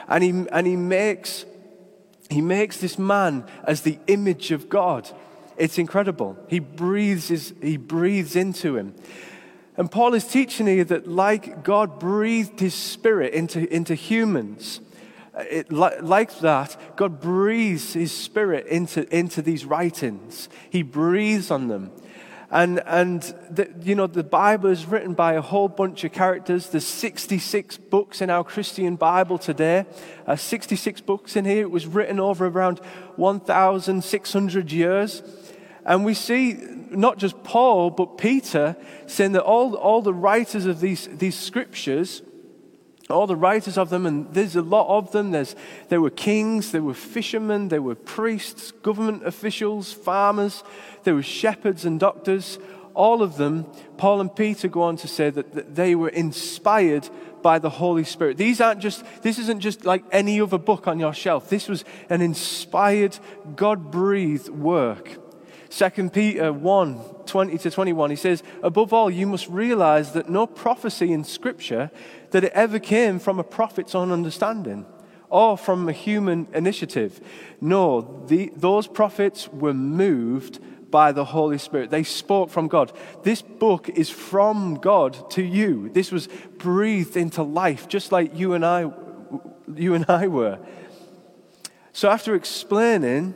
And 0.08 0.24
he, 0.24 0.30
and 0.52 0.68
he 0.68 0.76
makes, 0.76 1.46
he 2.30 2.42
makes 2.42 2.78
this 2.78 3.00
man 3.00 3.46
as 3.64 3.82
the 3.82 3.98
image 4.08 4.52
of 4.52 4.70
God. 4.70 5.10
It's 5.58 5.78
incredible. 5.78 6.38
He 6.48 6.60
breathes, 6.60 7.30
his, 7.30 7.54
he 7.62 7.78
breathes 7.78 8.36
into 8.36 8.78
him. 8.78 8.96
And 9.76 9.92
Paul 9.92 10.14
is 10.14 10.26
teaching 10.26 10.68
here 10.68 10.84
that, 10.86 11.08
like 11.08 11.64
God 11.64 12.00
breathed 12.00 12.60
his 12.60 12.74
spirit 12.74 13.34
into, 13.34 13.72
into 13.74 13.94
humans, 13.94 14.82
it, 15.36 15.72
like, 15.72 16.40
that, 16.40 16.96
God 16.96 17.22
breathes 17.22 17.94
his 17.94 18.12
spirit 18.12 18.66
into, 18.66 19.08
into 19.16 19.44
these 19.44 19.66
writings. 19.66 20.50
He 20.70 20.82
breathes 20.82 21.52
on 21.52 21.68
them. 21.68 21.92
And, 22.50 22.82
and 22.86 23.22
the, 23.52 23.70
you 23.82 23.94
know, 23.94 24.08
the 24.08 24.24
Bible 24.24 24.70
is 24.70 24.86
written 24.86 25.14
by 25.14 25.34
a 25.34 25.42
whole 25.42 25.68
bunch 25.68 26.04
of 26.06 26.14
characters. 26.14 26.70
There's 26.70 26.86
66 26.86 27.78
books 27.78 28.22
in 28.22 28.30
our 28.30 28.44
Christian 28.44 28.96
Bible 28.96 29.38
today. 29.38 29.86
Uh, 30.26 30.38
66 30.38 31.02
books 31.02 31.36
in 31.36 31.44
here. 31.44 31.62
It 31.62 31.72
was 31.72 31.86
written 31.86 32.20
over 32.20 32.48
around 32.48 32.80
1,600 33.18 34.72
years. 34.72 35.22
And 35.88 36.04
we 36.04 36.14
see 36.14 36.60
not 36.92 37.18
just 37.18 37.42
Paul, 37.44 37.90
but 37.92 38.18
Peter 38.18 38.76
saying 39.08 39.32
that 39.32 39.44
all, 39.44 39.74
all 39.76 40.02
the 40.02 40.14
writers 40.14 40.66
of 40.66 40.82
these, 40.82 41.08
these 41.08 41.40
scriptures, 41.40 42.22
all 43.10 43.26
the 43.26 43.38
writers 43.38 43.78
of 43.78 43.90
them, 43.90 44.06
and 44.06 44.34
there's 44.34 44.58
a 44.58 44.62
lot 44.62 44.90
of 44.90 45.14
them. 45.14 45.32
There's, 45.32 45.56
there 45.88 46.02
were 46.02 46.10
kings, 46.10 46.74
there 46.74 46.84
were 46.84 46.94
fishermen, 46.94 47.70
there 47.70 47.82
were 47.82 47.96
priests, 47.96 48.72
government 48.72 49.26
officials, 49.26 49.94
farmers, 49.94 50.62
there 51.06 51.16
were 51.16 51.24
shepherds 51.24 51.86
and 51.86 52.02
doctors. 52.02 52.60
All 52.94 53.22
of 53.22 53.38
them, 53.38 53.66
Paul 53.96 54.20
and 54.20 54.36
Peter 54.36 54.68
go 54.68 54.82
on 54.82 54.98
to 54.98 55.08
say 55.08 55.30
that, 55.30 55.54
that 55.54 55.76
they 55.76 55.96
were 55.96 56.10
inspired 56.10 57.08
by 57.42 57.60
the 57.60 57.70
Holy 57.70 58.04
Spirit. 58.04 58.36
These 58.36 58.60
aren't 58.60 58.82
just, 58.82 59.06
this 59.22 59.40
isn't 59.40 59.62
just 59.62 59.86
like 59.86 60.04
any 60.12 60.42
other 60.42 60.58
book 60.58 60.86
on 60.86 61.00
your 61.00 61.14
shelf. 61.14 61.50
This 61.50 61.70
was 61.70 61.86
an 62.10 62.22
inspired, 62.22 63.18
God 63.56 63.90
breathed 63.90 64.50
work. 64.50 65.27
2 65.70 66.10
Peter 66.10 66.54
1 66.54 67.00
20 67.26 67.58
to 67.58 67.72
21, 67.72 68.10
he 68.10 68.16
says, 68.16 68.42
Above 68.64 68.94
all, 68.94 69.10
you 69.10 69.28
must 69.28 69.48
realize 69.50 70.14
that 70.14 70.30
no 70.30 70.48
prophecy 70.48 71.12
in 71.12 71.24
Scripture 71.24 71.92
that 72.32 72.44
it 72.44 72.52
ever 72.54 72.80
came 72.80 73.20
from 73.20 73.40
a 73.40 73.44
prophet's 73.44 73.94
own 73.94 74.12
understanding 74.12 74.86
or 75.30 75.58
from 75.58 75.90
a 75.90 75.92
human 75.92 76.48
initiative. 76.54 77.20
No, 77.60 78.24
the, 78.28 78.52
those 78.56 78.88
prophets 78.88 79.50
were 79.50 79.74
moved 79.74 80.60
by 80.90 81.12
the 81.12 81.26
Holy 81.26 81.58
Spirit. 81.58 81.90
They 81.90 82.04
spoke 82.04 82.50
from 82.50 82.68
God. 82.68 82.94
This 83.24 83.42
book 83.42 83.90
is 83.90 84.10
from 84.10 84.76
God 84.76 85.30
to 85.32 85.44
you. 85.44 85.90
This 85.90 86.12
was 86.12 86.30
breathed 86.58 87.18
into 87.18 87.44
life, 87.44 87.90
just 87.90 88.12
like 88.12 88.38
you 88.38 88.54
and 88.54 88.66
I, 88.66 88.90
you 89.76 89.94
and 89.94 90.06
I 90.08 90.28
were. 90.28 90.60
So 91.92 92.10
after 92.10 92.36
explaining 92.36 93.36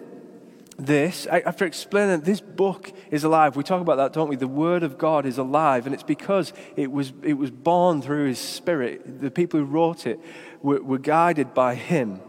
this, 0.77 1.27
after 1.27 1.65
explaining 1.65 2.19
that 2.19 2.25
this 2.25 2.41
book 2.41 2.91
is 3.11 3.23
alive, 3.23 3.55
we 3.55 3.63
talk 3.63 3.81
about 3.81 3.97
that, 3.97 4.13
don't 4.13 4.29
we? 4.29 4.35
The 4.35 4.47
Word 4.47 4.83
of 4.83 4.97
God 4.97 5.25
is 5.25 5.37
alive, 5.37 5.85
and 5.85 5.93
it's 5.93 6.03
because 6.03 6.53
it 6.75 6.91
was, 6.91 7.13
it 7.23 7.33
was 7.33 7.51
born 7.51 8.01
through 8.01 8.27
His 8.27 8.39
Spirit. 8.39 9.21
The 9.21 9.31
people 9.31 9.59
who 9.59 9.65
wrote 9.65 10.07
it 10.07 10.19
were, 10.61 10.81
were 10.81 10.97
guided 10.97 11.53
by 11.53 11.75
Him. 11.75 12.19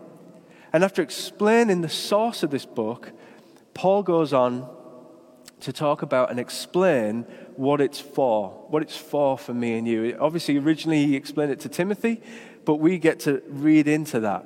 And 0.72 0.84
after 0.84 1.02
explaining 1.02 1.80
the 1.80 1.88
source 1.88 2.42
of 2.42 2.50
this 2.50 2.66
book, 2.66 3.12
Paul 3.74 4.02
goes 4.02 4.32
on 4.32 4.68
to 5.60 5.72
talk 5.72 6.02
about 6.02 6.30
and 6.30 6.40
explain 6.40 7.22
what 7.56 7.80
it's 7.80 8.00
for, 8.00 8.50
what 8.68 8.82
it's 8.82 8.96
for 8.96 9.38
for 9.38 9.54
me 9.54 9.78
and 9.78 9.86
you. 9.86 10.16
Obviously, 10.20 10.58
originally 10.58 11.06
he 11.06 11.16
explained 11.16 11.52
it 11.52 11.60
to 11.60 11.68
Timothy, 11.68 12.20
but 12.64 12.76
we 12.76 12.98
get 12.98 13.20
to 13.20 13.42
read 13.48 13.86
into 13.86 14.20
that. 14.20 14.44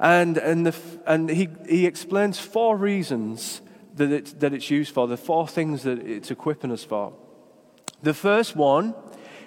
And, 0.00 0.36
and, 0.38 0.66
the, 0.66 0.74
and 1.06 1.30
he, 1.30 1.48
he 1.68 1.86
explains 1.86 2.38
four 2.38 2.76
reasons 2.76 3.62
that, 3.94 4.10
it, 4.10 4.40
that 4.40 4.52
it's 4.52 4.70
used 4.70 4.92
for, 4.92 5.06
the 5.06 5.16
four 5.16 5.46
things 5.46 5.84
that 5.84 5.98
it's 5.98 6.30
equipping 6.30 6.72
us 6.72 6.84
for. 6.84 7.12
The 8.02 8.14
first 8.14 8.56
one 8.56 8.94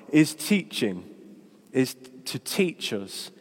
is 0.09 0.33
teaching, 0.33 1.03
is 1.71 1.95
to 2.25 2.39
teach 2.39 2.93
us. 2.93 3.31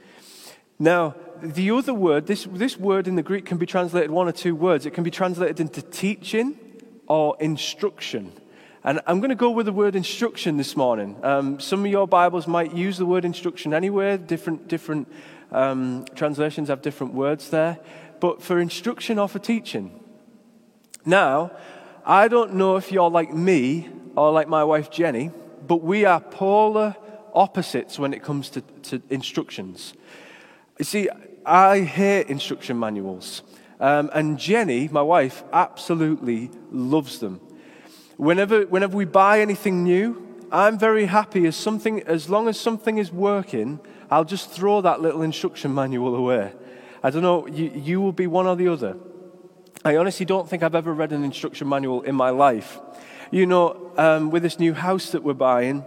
Now, 0.79 1.15
the 1.41 1.71
other 1.71 1.95
word, 1.95 2.27
this, 2.27 2.47
this 2.51 2.77
word 2.77 3.09
in 3.09 3.15
the 3.15 3.23
Greek 3.23 3.47
can 3.47 3.59
be 3.59 3.67
translated 3.67 4.11
one 4.11 4.29
or 4.29 4.33
two 4.33 4.55
words. 4.55 4.85
It 4.85 4.93
can 4.93 5.05
be 5.05 5.11
translated 5.11 5.61
into 5.61 5.83
teaching 5.83 6.59
or 7.07 7.37
instruction. 7.41 8.33
And 8.85 9.01
I'm 9.07 9.21
going 9.21 9.31
to 9.31 9.37
go 9.37 9.51
with 9.51 9.67
the 9.67 9.73
word 9.73 9.97
instruction 9.97 10.57
this 10.57 10.77
morning. 10.77 11.17
Um, 11.23 11.61
some 11.61 11.85
of 11.85 11.91
your 11.91 12.07
Bibles 12.07 12.47
might 12.47 12.75
use 12.75 12.99
the 12.99 13.07
word 13.07 13.25
instruction 13.25 13.75
anywhere, 13.75 14.17
different, 14.17 14.69
different 14.69 15.13
um, 15.53 16.05
translations 16.15 16.69
have 16.69 16.83
different 16.83 17.15
words 17.15 17.51
there, 17.51 17.79
but 18.21 18.43
for 18.43 18.59
instruction 18.59 19.19
or 19.19 19.29
for 19.29 19.39
teaching. 19.39 20.01
Now, 21.05 21.53
I 22.05 22.29
don't 22.29 22.55
know 22.55 22.77
if 22.77 22.91
you're 22.91 23.11
like 23.11 23.33
me 23.33 23.89
or 24.17 24.33
like 24.33 24.49
my 24.49 24.65
wife 24.65 24.91
Jenny, 24.91 25.31
but 25.67 25.83
we 25.83 26.05
are 26.05 26.21
polar 26.21 26.97
opposites 27.35 27.99
when 27.99 28.15
it 28.15 28.23
comes 28.23 28.49
to, 28.51 28.61
to 28.83 29.03
instructions. 29.11 29.95
You 30.79 30.85
see, 30.85 31.09
I 31.45 31.81
hate 31.81 32.29
instruction 32.29 32.79
manuals. 32.79 33.43
Um, 33.79 34.11
and 34.15 34.39
Jenny, 34.39 34.89
my 34.89 35.03
wife, 35.03 35.45
absolutely 35.53 36.51
loves 36.71 37.19
them. 37.19 37.41
Whenever, 38.17 38.63
whenever 38.63 38.97
we 38.97 39.05
buy 39.05 39.41
anything 39.41 39.85
new, 39.85 40.27
I'm 40.51 40.79
very 40.79 41.07
happy 41.07 41.47
as 41.47 41.57
something, 41.57 42.03
as 42.05 42.31
long 42.31 42.49
as 42.49 42.59
something 42.59 42.99
is 42.99 43.13
working, 43.13 43.81
I'll 44.11 44.25
just 44.25 44.51
throw 44.51 44.81
that 44.81 45.01
little 45.01 45.23
instruction 45.23 45.75
manual 45.75 46.15
away. 46.15 46.53
I 47.03 47.11
don't 47.11 47.23
know, 47.23 47.47
you, 47.47 47.71
you 47.75 48.01
will 48.01 48.13
be 48.13 48.27
one 48.27 48.47
or 48.47 48.57
the 48.57 48.69
other. 48.69 48.97
I 49.85 49.97
honestly 49.97 50.27
don't 50.27 50.49
think 50.49 50.63
I've 50.63 50.75
ever 50.75 50.93
read 50.93 51.13
an 51.13 51.23
instruction 51.23 51.69
manual 51.69 52.03
in 52.03 52.15
my 52.15 52.31
life. 52.31 52.81
You 53.31 53.47
know, 53.47 53.93
um, 53.97 54.31
with 54.31 54.43
this 54.43 54.59
new 54.59 54.75
house 54.75 55.11
that 55.11 55.23
we're 55.23 55.35
buying, 55.35 55.85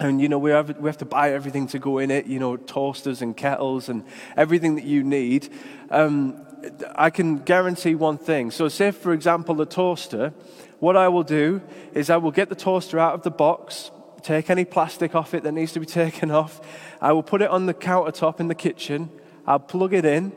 and 0.00 0.20
you 0.20 0.28
know, 0.28 0.38
we 0.38 0.50
have, 0.50 0.78
we 0.78 0.88
have 0.88 0.98
to 0.98 1.04
buy 1.04 1.32
everything 1.32 1.66
to 1.68 1.78
go 1.78 1.98
in 1.98 2.10
it, 2.10 2.26
you 2.26 2.38
know, 2.38 2.56
toasters 2.56 3.20
and 3.20 3.36
kettles 3.36 3.88
and 3.88 4.04
everything 4.36 4.76
that 4.76 4.84
you 4.84 5.02
need. 5.02 5.48
Um, 5.90 6.46
I 6.94 7.10
can 7.10 7.38
guarantee 7.38 7.94
one 7.94 8.18
thing. 8.18 8.50
So, 8.50 8.68
say, 8.68 8.90
for 8.90 9.12
example, 9.12 9.54
the 9.54 9.66
toaster, 9.66 10.32
what 10.78 10.96
I 10.96 11.08
will 11.08 11.24
do 11.24 11.60
is 11.94 12.10
I 12.10 12.16
will 12.16 12.30
get 12.30 12.48
the 12.48 12.54
toaster 12.54 12.98
out 12.98 13.14
of 13.14 13.22
the 13.22 13.30
box, 13.30 13.90
take 14.22 14.50
any 14.50 14.64
plastic 14.64 15.14
off 15.14 15.34
it 15.34 15.42
that 15.42 15.52
needs 15.52 15.72
to 15.72 15.80
be 15.80 15.86
taken 16.02 16.30
off. 16.30 16.60
I 17.00 17.12
will 17.12 17.22
put 17.22 17.42
it 17.42 17.50
on 17.50 17.66
the 17.66 17.74
countertop 17.74 18.40
in 18.40 18.48
the 18.48 18.54
kitchen. 18.54 19.10
I'll 19.46 19.58
plug 19.58 19.94
it 19.94 20.04
in 20.04 20.32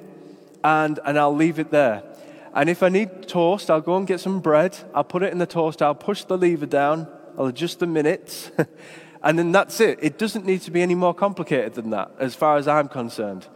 and, 0.64 1.00
and 1.06 1.18
I'll 1.18 1.36
leave 1.36 1.60
it 1.60 1.72
there. 1.72 2.04
And 2.54 2.70
if 2.70 2.84
I 2.84 2.90
need 2.90 3.28
toast, 3.28 3.70
I'll 3.70 3.82
go 3.82 3.96
and 3.96 4.06
get 4.06 4.20
some 4.20 4.42
bread. 4.42 4.78
I'll 4.94 5.06
put 5.06 5.24
it 5.24 5.32
in 5.32 5.38
the 5.38 5.46
toaster. 5.46 5.86
I'll 5.86 5.96
push 5.96 6.24
the 6.24 6.38
lever 6.38 6.66
down. 6.66 7.02
Uh, 7.02 7.18
I'll 7.38 7.46
adjust 7.48 7.80
the 7.80 7.88
minutes. 7.88 8.52
and 9.24 9.40
then 9.40 9.52
that's 9.52 9.80
it. 9.80 10.00
It 10.02 10.18
doesn't 10.18 10.46
need 10.46 10.62
to 10.62 10.72
be 10.72 10.82
any 10.82 10.96
more 10.96 11.14
complicated 11.14 11.76
than 11.76 11.92
that, 11.92 12.12
as 12.20 12.36
far 12.36 12.58
as 12.58 12.68
I'm 12.68 12.90
concerned. 12.90 13.48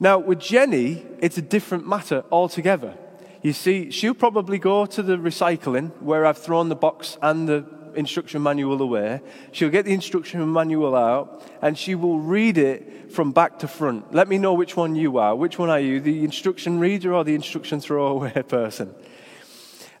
Now, 0.00 0.18
with 0.18 0.40
Jenny, 0.40 1.04
it's 1.20 1.38
a 1.38 1.42
different 1.42 1.86
matter 1.86 2.24
altogether. 2.32 2.94
You 3.42 3.52
see, 3.52 3.90
she'll 3.90 4.14
probably 4.14 4.58
go 4.58 4.86
to 4.86 5.02
the 5.02 5.16
recycling 5.16 5.90
where 6.00 6.24
I've 6.24 6.38
thrown 6.38 6.70
the 6.70 6.76
box 6.76 7.18
and 7.20 7.46
the 7.46 7.66
instruction 7.96 8.42
manual 8.42 8.80
away. 8.80 9.20
She'll 9.52 9.70
get 9.70 9.84
the 9.84 9.92
instruction 9.92 10.52
manual 10.52 10.94
out 10.94 11.42
and 11.62 11.76
she 11.78 11.94
will 11.94 12.18
read 12.18 12.58
it 12.58 13.12
from 13.12 13.32
back 13.32 13.58
to 13.60 13.68
front. 13.68 14.12
Let 14.14 14.28
me 14.28 14.38
know 14.38 14.54
which 14.54 14.76
one 14.76 14.96
you 14.96 15.18
are. 15.18 15.34
Which 15.34 15.58
one 15.58 15.70
are 15.70 15.80
you, 15.80 16.00
the 16.00 16.24
instruction 16.24 16.78
reader 16.78 17.14
or 17.14 17.24
the 17.24 17.34
instruction 17.34 17.80
throwaway 17.80 18.42
person? 18.48 18.94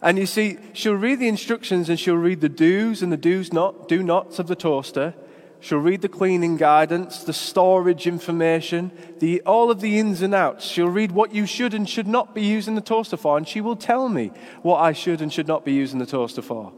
And 0.02 0.18
you 0.18 0.26
see, 0.26 0.58
she'll 0.74 0.94
read 0.94 1.18
the 1.18 1.28
instructions 1.28 1.88
and 1.88 1.98
she'll 1.98 2.16
read 2.16 2.42
the 2.42 2.48
do's 2.48 3.02
and 3.02 3.10
the 3.10 3.16
do's 3.16 3.52
not, 3.52 3.88
do 3.88 4.02
nots 4.02 4.38
of 4.38 4.48
the 4.48 4.56
toaster. 4.56 5.14
She'll 5.64 5.78
read 5.78 6.02
the 6.02 6.10
cleaning 6.10 6.58
guidance, 6.58 7.24
the 7.24 7.32
storage 7.32 8.06
information, 8.06 8.92
the, 9.18 9.40
all 9.46 9.70
of 9.70 9.80
the 9.80 9.98
ins 9.98 10.20
and 10.20 10.34
outs. 10.34 10.66
She'll 10.66 10.90
read 10.90 11.10
what 11.12 11.34
you 11.34 11.46
should 11.46 11.72
and 11.72 11.88
should 11.88 12.06
not 12.06 12.34
be 12.34 12.42
using 12.42 12.74
the 12.74 12.82
toaster 12.82 13.16
for, 13.16 13.38
and 13.38 13.48
she 13.48 13.62
will 13.62 13.74
tell 13.74 14.10
me 14.10 14.30
what 14.60 14.80
I 14.80 14.92
should 14.92 15.22
and 15.22 15.32
should 15.32 15.48
not 15.48 15.64
be 15.64 15.72
using 15.72 16.00
the 16.00 16.04
toaster 16.04 16.42
for. 16.42 16.74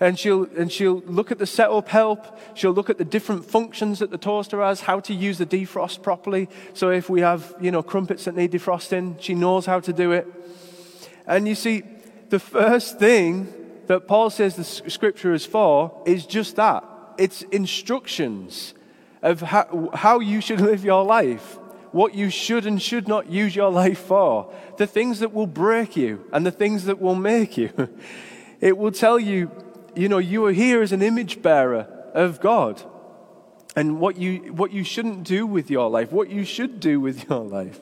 And 0.00 0.18
she'll, 0.18 0.44
and 0.56 0.72
she'll 0.72 1.02
look 1.06 1.30
at 1.30 1.38
the 1.38 1.46
setup 1.46 1.88
help. 1.88 2.38
She'll 2.54 2.72
look 2.72 2.88
at 2.88 2.96
the 2.96 3.04
different 3.04 3.44
functions 3.44 3.98
that 3.98 4.10
the 4.10 4.18
toaster 4.18 4.62
has, 4.62 4.80
how 4.80 5.00
to 5.00 5.14
use 5.14 5.36
the 5.36 5.46
defrost 5.46 6.02
properly. 6.02 6.48
So 6.72 6.90
if 6.90 7.10
we 7.10 7.20
have, 7.20 7.54
you 7.60 7.70
know, 7.70 7.82
crumpets 7.82 8.24
that 8.24 8.34
need 8.34 8.52
defrosting, 8.52 9.20
she 9.20 9.34
knows 9.34 9.66
how 9.66 9.80
to 9.80 9.92
do 9.92 10.12
it. 10.12 10.26
And 11.26 11.46
you 11.46 11.54
see, 11.54 11.82
the 12.30 12.38
first 12.38 12.98
thing 12.98 13.52
that 13.88 14.06
Paul 14.06 14.30
says 14.30 14.56
the 14.56 14.64
scripture 14.64 15.34
is 15.34 15.44
for 15.44 16.02
is 16.06 16.24
just 16.24 16.56
that 16.56 16.84
it's 17.18 17.42
instructions 17.42 18.72
of 19.22 19.42
how, 19.42 19.90
how 19.92 20.20
you 20.20 20.40
should 20.40 20.60
live 20.70 20.84
your 20.84 21.04
life, 21.04 21.58
what 21.92 22.14
you 22.14 22.30
should 22.30 22.66
and 22.66 22.80
should 22.80 23.06
not 23.06 23.28
use 23.28 23.54
your 23.54 23.70
life 23.70 23.98
for, 23.98 24.52
the 24.78 24.86
things 24.86 25.20
that 25.20 25.34
will 25.34 25.46
break 25.46 25.96
you 25.96 26.24
and 26.32 26.46
the 26.46 26.50
things 26.50 26.86
that 26.86 27.00
will 27.00 27.14
make 27.14 27.56
you. 27.58 27.70
It 28.60 28.76
will 28.76 28.92
tell 28.92 29.18
you, 29.18 29.50
you 29.94 30.08
know, 30.08 30.18
you 30.18 30.44
are 30.46 30.52
here 30.52 30.82
as 30.82 30.92
an 30.92 31.02
image 31.02 31.42
bearer 31.42 31.86
of 32.14 32.40
God 32.40 32.82
and 33.76 34.00
what 34.00 34.16
you, 34.16 34.52
what 34.52 34.72
you 34.72 34.84
shouldn't 34.84 35.24
do 35.24 35.46
with 35.46 35.70
your 35.70 35.88
life, 35.88 36.12
what 36.12 36.30
you 36.30 36.44
should 36.44 36.80
do 36.80 37.00
with 37.00 37.28
your 37.28 37.44
life. 37.44 37.80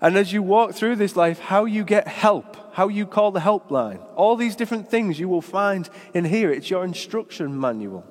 And 0.00 0.16
as 0.16 0.32
you 0.32 0.42
walk 0.42 0.74
through 0.74 0.96
this 0.96 1.14
life, 1.14 1.38
how 1.38 1.64
you 1.64 1.84
get 1.84 2.08
help, 2.08 2.74
how 2.74 2.88
you 2.88 3.06
call 3.06 3.30
the 3.30 3.40
helpline, 3.40 4.04
all 4.16 4.34
these 4.36 4.56
different 4.56 4.90
things 4.90 5.20
you 5.20 5.28
will 5.28 5.42
find 5.42 5.88
in 6.12 6.24
here. 6.24 6.50
It's 6.50 6.70
your 6.70 6.84
instruction 6.84 7.58
manual. 7.58 8.04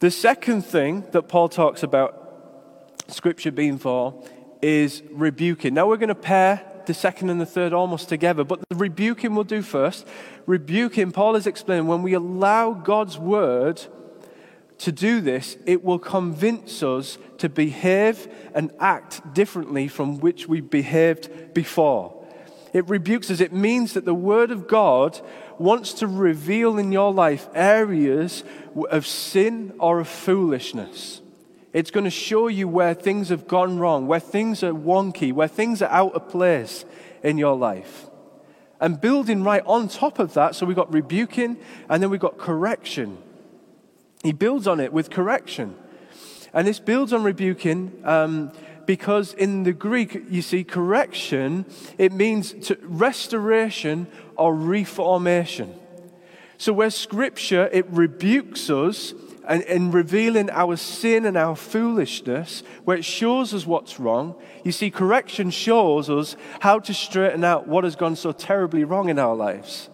The 0.00 0.10
second 0.10 0.62
thing 0.62 1.04
that 1.10 1.22
Paul 1.22 1.48
talks 1.48 1.82
about 1.82 2.94
Scripture 3.08 3.50
being 3.50 3.78
for 3.78 4.24
is 4.62 5.02
rebuking. 5.10 5.74
Now 5.74 5.86
we're 5.86 5.96
going 5.96 6.08
to 6.08 6.14
pair 6.14 6.67
the 6.88 6.94
second 6.94 7.30
and 7.30 7.40
the 7.40 7.46
third 7.46 7.72
almost 7.72 8.08
together, 8.08 8.42
but 8.42 8.60
the 8.68 8.74
rebuking 8.76 9.36
we'll 9.36 9.44
do 9.44 9.62
first. 9.62 10.04
Rebuking, 10.46 11.12
Paul 11.12 11.36
is 11.36 11.46
explaining, 11.46 11.86
when 11.86 12.02
we 12.02 12.14
allow 12.14 12.72
God's 12.72 13.16
word 13.16 13.80
to 14.78 14.90
do 14.90 15.20
this, 15.20 15.56
it 15.66 15.84
will 15.84 16.00
convince 16.00 16.82
us 16.82 17.18
to 17.38 17.48
behave 17.48 18.26
and 18.54 18.72
act 18.80 19.34
differently 19.34 19.86
from 19.86 20.18
which 20.18 20.48
we 20.48 20.60
behaved 20.60 21.54
before. 21.54 22.14
It 22.72 22.88
rebukes 22.88 23.30
us. 23.30 23.40
It 23.40 23.52
means 23.52 23.94
that 23.94 24.04
the 24.04 24.14
Word 24.14 24.50
of 24.50 24.68
God 24.68 25.20
wants 25.58 25.94
to 25.94 26.06
reveal 26.06 26.78
in 26.78 26.92
your 26.92 27.12
life 27.12 27.48
areas 27.54 28.44
of 28.90 29.06
sin 29.06 29.72
or 29.78 30.00
of 30.00 30.08
foolishness. 30.08 31.20
It's 31.72 31.90
going 31.90 32.04
to 32.04 32.10
show 32.10 32.48
you 32.48 32.66
where 32.66 32.94
things 32.94 33.28
have 33.28 33.46
gone 33.46 33.78
wrong, 33.78 34.06
where 34.06 34.20
things 34.20 34.62
are 34.62 34.72
wonky, 34.72 35.32
where 35.32 35.48
things 35.48 35.82
are 35.82 35.90
out 35.90 36.14
of 36.14 36.28
place 36.28 36.84
in 37.22 37.36
your 37.38 37.56
life. 37.56 38.06
And 38.80 39.00
building 39.00 39.42
right 39.42 39.62
on 39.66 39.88
top 39.88 40.18
of 40.18 40.34
that, 40.34 40.54
so 40.54 40.64
we've 40.64 40.76
got 40.76 40.92
rebuking 40.92 41.58
and 41.88 42.02
then 42.02 42.10
we've 42.10 42.20
got 42.20 42.38
correction. 42.38 43.18
He 44.22 44.32
builds 44.32 44.66
on 44.66 44.80
it 44.80 44.92
with 44.92 45.10
correction. 45.10 45.76
And 46.54 46.66
this 46.66 46.80
builds 46.80 47.12
on 47.12 47.22
rebuking 47.22 48.00
um, 48.04 48.52
because 48.86 49.34
in 49.34 49.64
the 49.64 49.72
Greek, 49.72 50.22
you 50.30 50.40
see, 50.40 50.64
correction, 50.64 51.66
it 51.98 52.12
means 52.12 52.52
to 52.68 52.78
restoration 52.82 54.06
or 54.36 54.54
reformation. 54.54 55.74
So, 56.56 56.72
where 56.72 56.90
scripture, 56.90 57.68
it 57.70 57.86
rebukes 57.90 58.70
us 58.70 59.12
and 59.48 59.62
in 59.62 59.90
revealing 59.90 60.50
our 60.50 60.76
sin 60.76 61.24
and 61.24 61.36
our 61.36 61.56
foolishness, 61.56 62.62
where 62.84 62.98
it 62.98 63.04
shows 63.04 63.54
us 63.54 63.66
what's 63.66 63.98
wrong, 63.98 64.34
you 64.62 64.72
see, 64.72 64.90
correction 64.90 65.50
shows 65.50 66.10
us 66.10 66.36
how 66.60 66.78
to 66.80 66.92
straighten 66.92 67.42
out 67.42 67.66
what 67.66 67.84
has 67.84 67.96
gone 67.96 68.14
so 68.14 68.30
terribly 68.30 68.84
wrong 68.84 69.08
in 69.08 69.18
our 69.18 69.34
lives. 69.34 69.88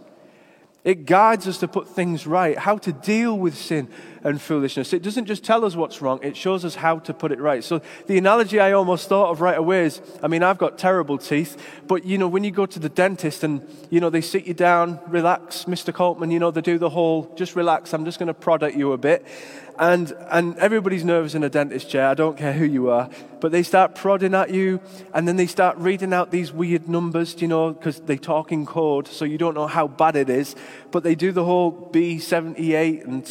It 0.83 1.07
guides 1.07 1.47
us 1.47 1.59
to 1.59 1.69
put 1.69 1.89
things 1.89 2.27
right, 2.27 2.59
how 2.59 2.77
to 2.79 2.93
deal 2.93 3.39
with 3.39 3.57
sin 3.57 3.89
and 4.25 4.41
foolishness. 4.41 4.93
It 4.93 5.03
doesn't 5.03 5.27
just 5.27 5.45
tell 5.45 5.65
us 5.65 5.77
what's 5.77 6.03
wrong, 6.03 6.19
it 6.23 6.37
shows 6.37 6.65
us 6.65 6.75
how 6.75 6.99
to 7.01 7.15
put 7.15 7.31
it 7.31 7.39
right. 7.39 7.63
So, 7.63 7.81
the 8.07 8.19
analogy 8.19 8.59
I 8.59 8.73
almost 8.73 9.09
thought 9.09 9.31
of 9.31 9.41
right 9.41 9.59
away 9.59 9.85
is 9.85 10.01
I 10.23 10.29
mean, 10.29 10.43
I've 10.43 10.59
got 10.59 10.79
terrible 10.79 11.19
teeth, 11.19 11.57
but 11.87 12.05
you 12.05 12.19
know, 12.19 12.27
when 12.27 12.43
you 12.43 12.51
go 12.51 12.67
to 12.67 12.79
the 12.79 12.89
dentist 12.89 13.45
and 13.45 13.63
you 13.91 14.01
know, 14.01 14.11
they 14.11 14.23
sit 14.23 14.47
you 14.47 14.55
down, 14.55 14.99
relax, 15.07 15.65
Mr. 15.65 15.93
Coltman, 15.93 16.33
you 16.33 16.39
know, 16.39 16.51
they 16.51 16.63
do 16.63 16.79
the 16.79 16.91
whole 16.91 17.33
just 17.37 17.55
relax, 17.55 17.93
I'm 17.93 18.05
just 18.05 18.19
going 18.19 18.27
to 18.29 18.35
prod 18.35 18.63
at 18.63 18.75
you 18.75 18.93
a 18.93 18.99
bit. 18.99 19.25
And, 19.77 20.13
and 20.31 20.57
everybody's 20.59 21.05
nervous 21.05 21.35
in 21.35 21.43
a 21.43 21.49
dentist 21.49 21.91
chair, 21.91 22.07
I 22.07 22.15
don't 22.15 22.39
care 22.39 22.53
who 22.53 22.65
you 22.65 22.91
are, 22.91 23.11
but 23.41 23.51
they 23.51 23.65
start 23.65 23.97
prodding 23.97 24.33
at 24.33 24.51
you 24.51 24.81
and 25.13 25.27
then 25.27 25.35
they 25.35 25.49
start 25.49 25.77
reading 25.79 26.13
out 26.13 26.31
these 26.31 26.53
weird 26.53 26.89
numbers, 26.89 27.41
you 27.43 27.49
know, 27.49 27.73
because 27.73 27.99
they 28.01 28.17
talk 28.17 28.53
in 28.53 28.67
code, 28.67 29.09
so 29.09 29.25
you 29.25 29.37
don't 29.37 29.55
know 29.55 29.67
how 29.67 29.89
bad 29.89 30.15
it 30.15 30.31
is. 30.31 30.55
But 30.93 31.03
they 31.03 31.17
do 31.17 31.33
the 31.33 31.45
whole 31.45 31.91
B78 31.93 33.05
and 33.05 33.27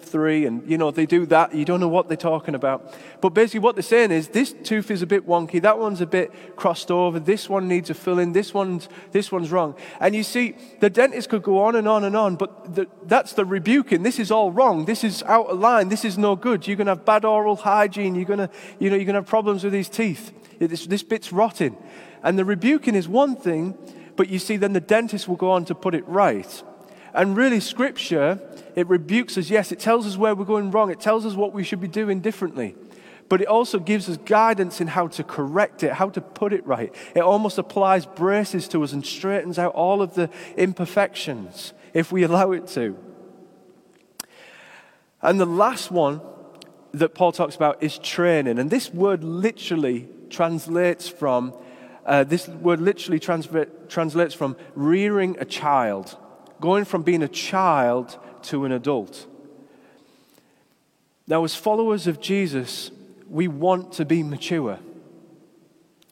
673, 0.00 0.46
and 0.46 0.70
you 0.70 0.78
know, 0.78 0.90
they 0.90 1.06
do 1.06 1.26
that. 1.26 1.54
You 1.54 1.64
don't 1.64 1.80
know 1.80 1.88
what 1.88 2.08
they're 2.08 2.16
talking 2.16 2.54
about. 2.54 2.94
But 3.20 3.30
basically, 3.30 3.60
what 3.60 3.76
they're 3.76 3.82
saying 3.82 4.10
is 4.10 4.28
this 4.28 4.54
tooth 4.64 4.90
is 4.90 5.02
a 5.02 5.06
bit 5.06 5.26
wonky, 5.26 5.60
that 5.62 5.78
one's 5.78 6.00
a 6.00 6.06
bit 6.06 6.32
crossed 6.56 6.90
over, 6.90 7.20
this 7.20 7.48
one 7.48 7.68
needs 7.68 7.90
a 7.90 7.94
filling, 7.94 8.32
this 8.32 8.52
one's, 8.54 8.88
this 9.12 9.30
one's 9.30 9.50
wrong. 9.50 9.74
And 10.00 10.14
you 10.14 10.22
see, 10.22 10.56
the 10.80 10.90
dentist 10.90 11.28
could 11.28 11.42
go 11.42 11.62
on 11.62 11.76
and 11.76 11.86
on 11.86 12.04
and 12.04 12.16
on, 12.16 12.36
but 12.36 12.74
the, 12.74 12.86
that's 13.04 13.32
the 13.34 13.44
rebuking. 13.44 14.02
This 14.02 14.18
is 14.18 14.30
all 14.30 14.50
wrong. 14.50 14.84
This 14.84 15.04
is 15.04 15.22
out 15.24 15.46
of 15.46 15.58
line. 15.58 15.88
This 15.88 16.04
is 16.04 16.18
no 16.18 16.36
good. 16.36 16.66
You're 16.66 16.76
going 16.76 16.86
to 16.86 16.92
have 16.92 17.04
bad 17.04 17.24
oral 17.24 17.56
hygiene. 17.56 18.14
You're 18.14 18.24
going 18.24 18.38
to, 18.38 18.50
you 18.78 18.90
know, 18.90 18.96
you're 18.96 19.04
going 19.04 19.14
to 19.14 19.20
have 19.20 19.26
problems 19.26 19.64
with 19.64 19.72
these 19.72 19.88
teeth. 19.88 20.32
This, 20.58 20.86
this 20.86 21.02
bit's 21.02 21.32
rotting. 21.32 21.76
And 22.22 22.38
the 22.38 22.44
rebuking 22.44 22.94
is 22.94 23.08
one 23.08 23.36
thing, 23.36 23.78
but 24.16 24.28
you 24.28 24.38
see, 24.38 24.56
then 24.56 24.74
the 24.74 24.80
dentist 24.80 25.26
will 25.26 25.36
go 25.36 25.50
on 25.50 25.64
to 25.66 25.74
put 25.74 25.94
it 25.94 26.06
right. 26.06 26.62
And 27.14 27.36
really, 27.36 27.60
Scripture, 27.60 28.40
it 28.76 28.88
rebukes 28.88 29.36
us. 29.36 29.50
Yes, 29.50 29.72
it 29.72 29.80
tells 29.80 30.06
us 30.06 30.16
where 30.16 30.34
we're 30.34 30.44
going 30.44 30.70
wrong, 30.70 30.90
it 30.90 31.00
tells 31.00 31.26
us 31.26 31.34
what 31.34 31.52
we 31.52 31.64
should 31.64 31.80
be 31.80 31.88
doing 31.88 32.20
differently. 32.20 32.76
But 33.28 33.40
it 33.40 33.46
also 33.46 33.78
gives 33.78 34.08
us 34.08 34.16
guidance 34.16 34.80
in 34.80 34.88
how 34.88 35.06
to 35.06 35.22
correct 35.22 35.84
it, 35.84 35.92
how 35.92 36.10
to 36.10 36.20
put 36.20 36.52
it 36.52 36.66
right. 36.66 36.92
It 37.14 37.20
almost 37.20 37.58
applies 37.58 38.04
braces 38.04 38.66
to 38.68 38.82
us 38.82 38.92
and 38.92 39.06
straightens 39.06 39.56
out 39.56 39.72
all 39.74 40.02
of 40.02 40.14
the 40.14 40.30
imperfections 40.56 41.72
if 41.94 42.10
we 42.10 42.24
allow 42.24 42.50
it 42.50 42.66
to. 42.68 42.96
And 45.22 45.38
the 45.38 45.46
last 45.46 45.92
one 45.92 46.20
that 46.92 47.14
Paul 47.14 47.30
talks 47.30 47.54
about 47.54 47.82
is 47.82 47.98
training. 47.98 48.58
And 48.58 48.68
this 48.68 48.92
word 48.92 49.22
literally 49.22 50.08
translates 50.28 51.08
from, 51.08 51.54
uh, 52.06 52.24
this 52.24 52.48
word 52.48 52.80
literally 52.80 53.20
trans- 53.20 53.48
translates 53.88 54.34
from 54.34 54.56
rearing 54.74 55.36
a 55.38 55.44
child, 55.44 56.16
going 56.60 56.84
from 56.84 57.02
being 57.02 57.22
a 57.22 57.28
child 57.28 58.18
to 58.42 58.64
an 58.64 58.72
adult. 58.72 59.26
Now, 61.26 61.44
as 61.44 61.54
followers 61.54 62.06
of 62.06 62.20
Jesus, 62.20 62.90
we 63.28 63.48
want 63.48 63.92
to 63.94 64.04
be 64.04 64.22
mature. 64.22 64.78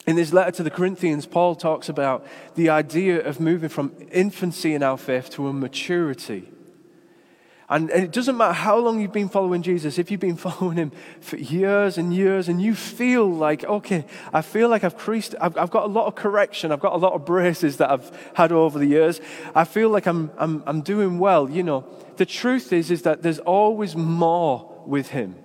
In 0.07 0.17
his 0.17 0.33
letter 0.33 0.53
to 0.53 0.63
the 0.63 0.71
Corinthians, 0.71 1.27
Paul 1.27 1.55
talks 1.55 1.89
about 1.89 2.27
the 2.55 2.71
idea 2.71 3.23
of 3.23 3.41
moving 3.41 3.69
from 3.69 3.93
infancy 4.11 4.75
in 4.75 4.83
our 4.83 4.97
faith 4.97 5.29
to 5.31 5.49
a 5.49 5.53
maturity. 5.53 6.49
And, 7.71 7.91
and, 7.91 8.03
it 8.03 8.13
doesn't 8.13 8.37
matter 8.37 8.55
how 8.55 8.79
long 8.79 8.99
you've 8.99 9.13
been 9.13 9.29
following 9.29 9.61
Jesus, 9.61 9.99
if 9.99 10.11
you've 10.11 10.21
been 10.21 10.37
following 10.49 10.79
him 10.79 10.93
for 11.21 11.37
years 11.37 11.99
and 11.99 12.15
years, 12.15 12.49
and 12.49 12.63
you 12.63 12.75
feel 12.75 13.31
like, 13.31 13.65
okay, 13.65 14.07
I 14.33 14.41
feel 14.41 14.69
like 14.69 14.85
I've 14.85 14.97
creased, 14.97 15.35
I've, 15.41 15.57
I've 15.57 15.71
got 15.71 15.85
a 15.85 15.89
lot 15.89 16.07
of 16.07 16.15
correction, 16.15 16.73
I've 16.73 16.81
got 16.81 16.95
a 16.95 16.97
lot 16.97 17.13
of 17.13 17.27
braces 17.27 17.77
that 17.77 17.91
I've 17.91 18.31
had 18.35 18.53
over 18.53 18.79
the 18.79 18.87
years, 18.87 19.21
I 19.55 19.65
feel 19.65 19.91
like 19.91 20.07
I'm, 20.07 20.31
I'm, 20.39 20.63
I'm 20.67 20.81
doing 20.81 21.19
well, 21.19 21.49
you 21.51 21.63
know. 21.63 21.85
The 22.17 22.27
truth 22.27 22.73
is, 22.73 22.91
is 22.91 23.03
that 23.03 23.23
there's 23.23 23.39
always 23.39 23.95
more 23.95 24.83
with 24.87 25.09
him. 25.09 25.37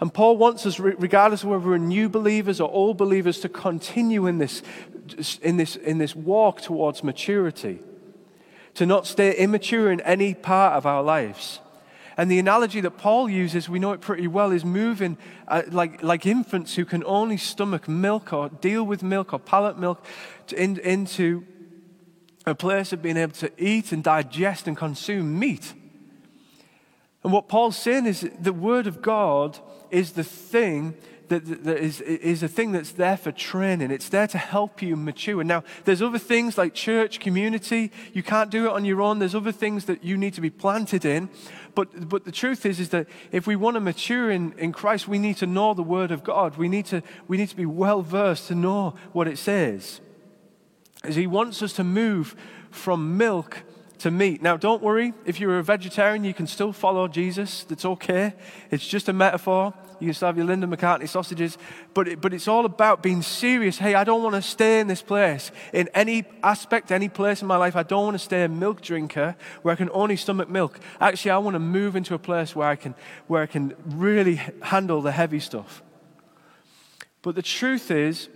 And 0.00 0.14
Paul 0.14 0.38
wants 0.38 0.64
us, 0.64 0.78
regardless 0.78 1.42
of 1.42 1.50
whether 1.50 1.68
we're 1.68 1.76
new 1.76 2.08
believers 2.08 2.58
or 2.58 2.70
old 2.70 2.96
believers, 2.96 3.40
to 3.40 3.50
continue 3.50 4.26
in 4.26 4.38
this, 4.38 4.62
in 5.42 5.58
this, 5.58 5.76
in 5.76 5.98
this 5.98 6.16
walk 6.16 6.62
towards 6.62 7.04
maturity 7.04 7.80
to 8.74 8.86
not 8.86 9.06
stay 9.06 9.36
immature 9.36 9.90
in 9.90 10.00
any 10.00 10.34
part 10.34 10.74
of 10.74 10.86
our 10.86 11.02
lives. 11.02 11.60
And 12.16 12.30
the 12.30 12.38
analogy 12.38 12.80
that 12.82 12.98
Paul 12.98 13.30
uses, 13.30 13.68
we 13.68 13.78
know 13.78 13.92
it 13.92 14.00
pretty 14.00 14.28
well, 14.28 14.52
is 14.52 14.64
moving 14.64 15.16
uh, 15.48 15.62
like, 15.70 16.02
like 16.02 16.26
infants 16.26 16.74
who 16.74 16.84
can 16.84 17.02
only 17.04 17.36
stomach 17.36 17.88
milk 17.88 18.32
or 18.32 18.48
deal 18.48 18.84
with 18.84 19.02
milk 19.02 19.32
or 19.32 19.38
palate 19.38 19.78
milk 19.78 20.04
in, 20.54 20.78
into 20.80 21.46
a 22.46 22.54
place 22.54 22.92
of 22.92 23.00
being 23.00 23.16
able 23.16 23.32
to 23.32 23.50
eat 23.56 23.92
and 23.92 24.04
digest 24.04 24.68
and 24.68 24.76
consume 24.76 25.38
meat. 25.38 25.72
And 27.22 27.32
what 27.32 27.48
Paul's 27.48 27.76
saying 27.76 28.06
is 28.06 28.28
the 28.38 28.52
Word 28.52 28.86
of 28.86 29.02
God 29.02 29.58
is 29.90 30.12
the 30.12 30.24
thing 30.24 30.94
that, 31.30 31.64
that 31.64 31.78
is, 31.78 32.00
is 32.00 32.42
a 32.42 32.48
thing 32.48 32.72
that's 32.72 32.92
there 32.92 33.16
for 33.16 33.32
training. 33.32 33.90
It's 33.90 34.08
there 34.08 34.26
to 34.26 34.36
help 34.36 34.82
you 34.82 34.96
mature. 34.96 35.42
Now, 35.42 35.64
there's 35.84 36.02
other 36.02 36.18
things 36.18 36.58
like 36.58 36.74
church, 36.74 37.20
community. 37.20 37.92
You 38.12 38.22
can't 38.22 38.50
do 38.50 38.66
it 38.66 38.72
on 38.72 38.84
your 38.84 39.00
own. 39.00 39.20
There's 39.20 39.34
other 39.34 39.52
things 39.52 39.86
that 39.86 40.04
you 40.04 40.18
need 40.18 40.34
to 40.34 40.40
be 40.40 40.50
planted 40.50 41.04
in. 41.04 41.30
But, 41.74 42.08
but 42.08 42.24
the 42.24 42.32
truth 42.32 42.66
is, 42.66 42.80
is 42.80 42.88
that 42.90 43.06
if 43.30 43.46
we 43.46 43.54
want 43.54 43.76
to 43.76 43.80
mature 43.80 44.30
in, 44.30 44.52
in 44.58 44.72
Christ, 44.72 45.06
we 45.06 45.18
need 45.18 45.36
to 45.36 45.46
know 45.46 45.72
the 45.72 45.84
Word 45.84 46.10
of 46.10 46.24
God. 46.24 46.56
We 46.56 46.68
need 46.68 46.86
to, 46.86 47.02
we 47.28 47.36
need 47.36 47.48
to 47.48 47.56
be 47.56 47.66
well 47.66 48.02
versed 48.02 48.48
to 48.48 48.54
know 48.54 48.94
what 49.12 49.28
it 49.28 49.38
says. 49.38 50.00
As 51.04 51.14
He 51.14 51.28
wants 51.28 51.62
us 51.62 51.72
to 51.74 51.84
move 51.84 52.34
from 52.70 53.16
milk 53.16 53.62
to 54.00 54.10
meat. 54.10 54.42
Now, 54.42 54.56
don't 54.56 54.82
worry, 54.82 55.12
if 55.26 55.40
you're 55.40 55.58
a 55.58 55.62
vegetarian, 55.62 56.24
you 56.24 56.34
can 56.34 56.46
still 56.46 56.72
follow 56.72 57.06
Jesus. 57.06 57.64
That's 57.64 57.84
okay. 57.84 58.34
It's 58.70 58.86
just 58.86 59.08
a 59.08 59.12
metaphor. 59.12 59.74
You 60.00 60.06
can 60.06 60.14
still 60.14 60.28
have 60.28 60.36
your 60.38 60.46
Linda 60.46 60.66
McCartney 60.66 61.08
sausages. 61.08 61.58
But, 61.92 62.08
it, 62.08 62.20
but 62.20 62.32
it's 62.32 62.48
all 62.48 62.64
about 62.64 63.02
being 63.02 63.20
serious. 63.20 63.76
Hey, 63.76 63.94
I 63.94 64.04
don't 64.04 64.22
want 64.22 64.34
to 64.36 64.42
stay 64.42 64.80
in 64.80 64.86
this 64.86 65.02
place. 65.02 65.52
In 65.74 65.88
any 65.94 66.24
aspect, 66.42 66.90
any 66.90 67.10
place 67.10 67.42
in 67.42 67.48
my 67.48 67.56
life, 67.56 67.76
I 67.76 67.82
don't 67.82 68.04
want 68.04 68.14
to 68.14 68.24
stay 68.24 68.42
a 68.44 68.48
milk 68.48 68.80
drinker 68.80 69.36
where 69.62 69.72
I 69.72 69.76
can 69.76 69.90
only 69.92 70.16
stomach 70.16 70.48
milk. 70.48 70.80
Actually, 71.00 71.32
I 71.32 71.38
want 71.38 71.54
to 71.54 71.60
move 71.60 71.94
into 71.94 72.14
a 72.14 72.18
place 72.18 72.56
where 72.56 72.68
I 72.68 72.76
can, 72.76 72.94
where 73.26 73.42
I 73.42 73.46
can 73.46 73.74
really 73.84 74.36
handle 74.62 75.02
the 75.02 75.12
heavy 75.12 75.40
stuff. 75.40 75.82
But 77.20 77.34
the 77.34 77.42
truth 77.42 77.90
is, 77.90 78.30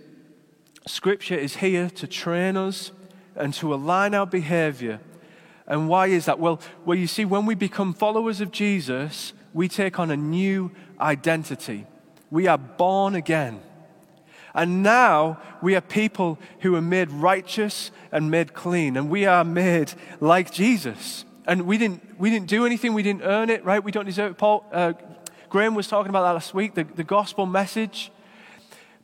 Scripture 0.85 1.35
is 1.35 1.55
here 1.55 1.89
to 1.89 2.05
train 2.05 2.55
us 2.55 2.91
and 3.35 3.51
to 3.55 3.73
align 3.73 4.13
our 4.13 4.27
behavior 4.27 4.99
and 5.67 5.89
why 5.89 6.07
is 6.07 6.25
that? 6.25 6.39
Well, 6.39 6.59
well, 6.85 6.97
you 6.97 7.07
see, 7.07 7.25
when 7.25 7.45
we 7.45 7.55
become 7.55 7.93
followers 7.93 8.39
of 8.41 8.51
Jesus, 8.51 9.33
we 9.53 9.67
take 9.67 9.99
on 9.99 10.11
a 10.11 10.17
new 10.17 10.71
identity. 10.99 11.87
We 12.29 12.47
are 12.47 12.57
born 12.57 13.15
again. 13.15 13.61
And 14.53 14.83
now 14.83 15.39
we 15.61 15.75
are 15.75 15.81
people 15.81 16.39
who 16.61 16.75
are 16.75 16.81
made 16.81 17.11
righteous 17.11 17.91
and 18.11 18.31
made 18.31 18.53
clean. 18.53 18.95
And 18.95 19.09
we 19.09 19.25
are 19.25 19.43
made 19.43 19.93
like 20.19 20.51
Jesus. 20.51 21.25
And 21.45 21.65
we 21.67 21.77
didn't, 21.77 22.19
we 22.19 22.29
didn't 22.29 22.47
do 22.47 22.65
anything, 22.65 22.93
we 22.93 23.03
didn't 23.03 23.23
earn 23.23 23.49
it, 23.49 23.65
right? 23.65 23.83
We 23.83 23.91
don't 23.91 24.05
deserve 24.05 24.31
it. 24.31 24.37
Paul, 24.37 24.65
uh, 24.71 24.93
Graham 25.49 25.75
was 25.75 25.87
talking 25.87 26.09
about 26.09 26.23
that 26.23 26.31
last 26.31 26.53
week, 26.53 26.73
the, 26.73 26.83
the 26.83 27.03
gospel 27.03 27.45
message. 27.45 28.11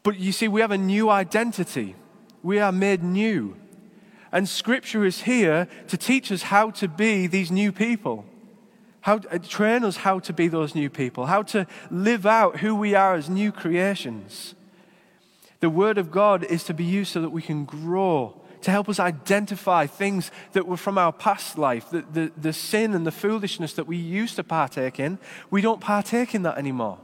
But 0.03 0.19
you 0.19 0.31
see, 0.31 0.47
we 0.47 0.61
have 0.61 0.71
a 0.71 0.77
new 0.77 1.09
identity. 1.09 1.95
We 2.43 2.59
are 2.59 2.71
made 2.71 3.03
new. 3.03 3.57
And 4.31 4.47
Scripture 4.47 5.03
is 5.05 5.23
here 5.23 5.67
to 5.87 5.97
teach 5.97 6.31
us 6.31 6.43
how 6.43 6.71
to 6.71 6.87
be 6.87 7.27
these 7.27 7.51
new 7.51 7.71
people, 7.71 8.25
how 9.01 9.17
uh, 9.29 9.37
train 9.39 9.83
us 9.83 9.97
how 9.97 10.19
to 10.19 10.33
be 10.33 10.47
those 10.47 10.73
new 10.73 10.89
people, 10.89 11.25
how 11.25 11.43
to 11.43 11.67
live 11.89 12.25
out 12.25 12.59
who 12.59 12.73
we 12.73 12.95
are 12.95 13.15
as 13.15 13.29
new 13.29 13.51
creations. 13.51 14.55
The 15.59 15.69
Word 15.69 15.97
of 15.97 16.11
God 16.11 16.43
is 16.45 16.63
to 16.65 16.73
be 16.73 16.85
used 16.85 17.11
so 17.11 17.21
that 17.21 17.29
we 17.29 17.41
can 17.41 17.65
grow, 17.65 18.41
to 18.61 18.71
help 18.71 18.87
us 18.87 18.99
identify 18.99 19.85
things 19.85 20.31
that 20.53 20.65
were 20.65 20.77
from 20.77 20.97
our 20.97 21.11
past 21.11 21.57
life, 21.57 21.89
the, 21.89 22.05
the, 22.13 22.31
the 22.37 22.53
sin 22.53 22.93
and 22.93 23.05
the 23.05 23.11
foolishness 23.11 23.73
that 23.73 23.85
we 23.85 23.97
used 23.97 24.37
to 24.37 24.43
partake 24.45 24.97
in. 24.99 25.19
We 25.49 25.61
don't 25.61 25.81
partake 25.81 26.33
in 26.33 26.43
that 26.43 26.57
anymore. 26.57 26.99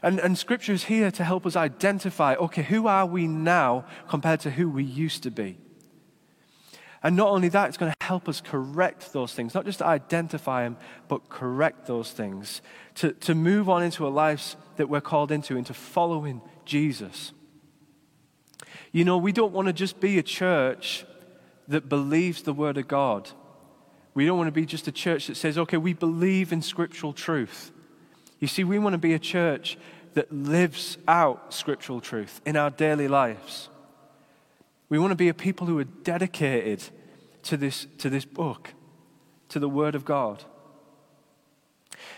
And, 0.00 0.20
and 0.20 0.38
Scripture 0.38 0.72
is 0.72 0.84
here 0.84 1.10
to 1.10 1.24
help 1.24 1.44
us 1.44 1.56
identify 1.56 2.34
okay, 2.36 2.62
who 2.62 2.86
are 2.86 3.06
we 3.06 3.26
now 3.26 3.84
compared 4.08 4.40
to 4.40 4.50
who 4.52 4.70
we 4.70 4.84
used 4.84 5.24
to 5.24 5.30
be? 5.32 5.58
And 7.06 7.14
not 7.14 7.28
only 7.28 7.48
that, 7.50 7.68
it's 7.68 7.76
going 7.76 7.92
to 7.92 8.04
help 8.04 8.28
us 8.28 8.40
correct 8.40 9.12
those 9.12 9.32
things, 9.32 9.54
not 9.54 9.64
just 9.64 9.80
identify 9.80 10.64
them, 10.64 10.76
but 11.06 11.28
correct 11.28 11.86
those 11.86 12.10
things, 12.10 12.62
to, 12.96 13.12
to 13.12 13.32
move 13.32 13.68
on 13.68 13.84
into 13.84 14.08
a 14.08 14.10
life 14.10 14.56
that 14.74 14.88
we're 14.88 15.00
called 15.00 15.30
into, 15.30 15.56
into 15.56 15.72
following 15.72 16.42
Jesus. 16.64 17.32
You 18.90 19.04
know, 19.04 19.18
we 19.18 19.30
don't 19.30 19.52
want 19.52 19.66
to 19.68 19.72
just 19.72 20.00
be 20.00 20.18
a 20.18 20.22
church 20.24 21.06
that 21.68 21.88
believes 21.88 22.42
the 22.42 22.52
Word 22.52 22.76
of 22.76 22.88
God. 22.88 23.30
We 24.14 24.26
don't 24.26 24.36
want 24.36 24.48
to 24.48 24.52
be 24.52 24.66
just 24.66 24.88
a 24.88 24.92
church 24.92 25.28
that 25.28 25.36
says, 25.36 25.56
okay, 25.58 25.76
we 25.76 25.92
believe 25.92 26.52
in 26.52 26.60
scriptural 26.60 27.12
truth. 27.12 27.70
You 28.40 28.48
see, 28.48 28.64
we 28.64 28.80
want 28.80 28.94
to 28.94 28.98
be 28.98 29.14
a 29.14 29.20
church 29.20 29.78
that 30.14 30.32
lives 30.32 30.98
out 31.06 31.54
scriptural 31.54 32.00
truth 32.00 32.40
in 32.44 32.56
our 32.56 32.70
daily 32.70 33.06
lives. 33.06 33.68
We 34.88 34.98
want 34.98 35.12
to 35.12 35.16
be 35.16 35.28
a 35.28 35.34
people 35.34 35.68
who 35.68 35.78
are 35.78 35.84
dedicated 35.84 36.82
to 37.46 37.56
this, 37.56 37.86
to 37.98 38.10
this 38.10 38.24
book, 38.24 38.74
to 39.48 39.58
the 39.58 39.68
Word 39.68 39.94
of 39.94 40.04
God. 40.04 40.44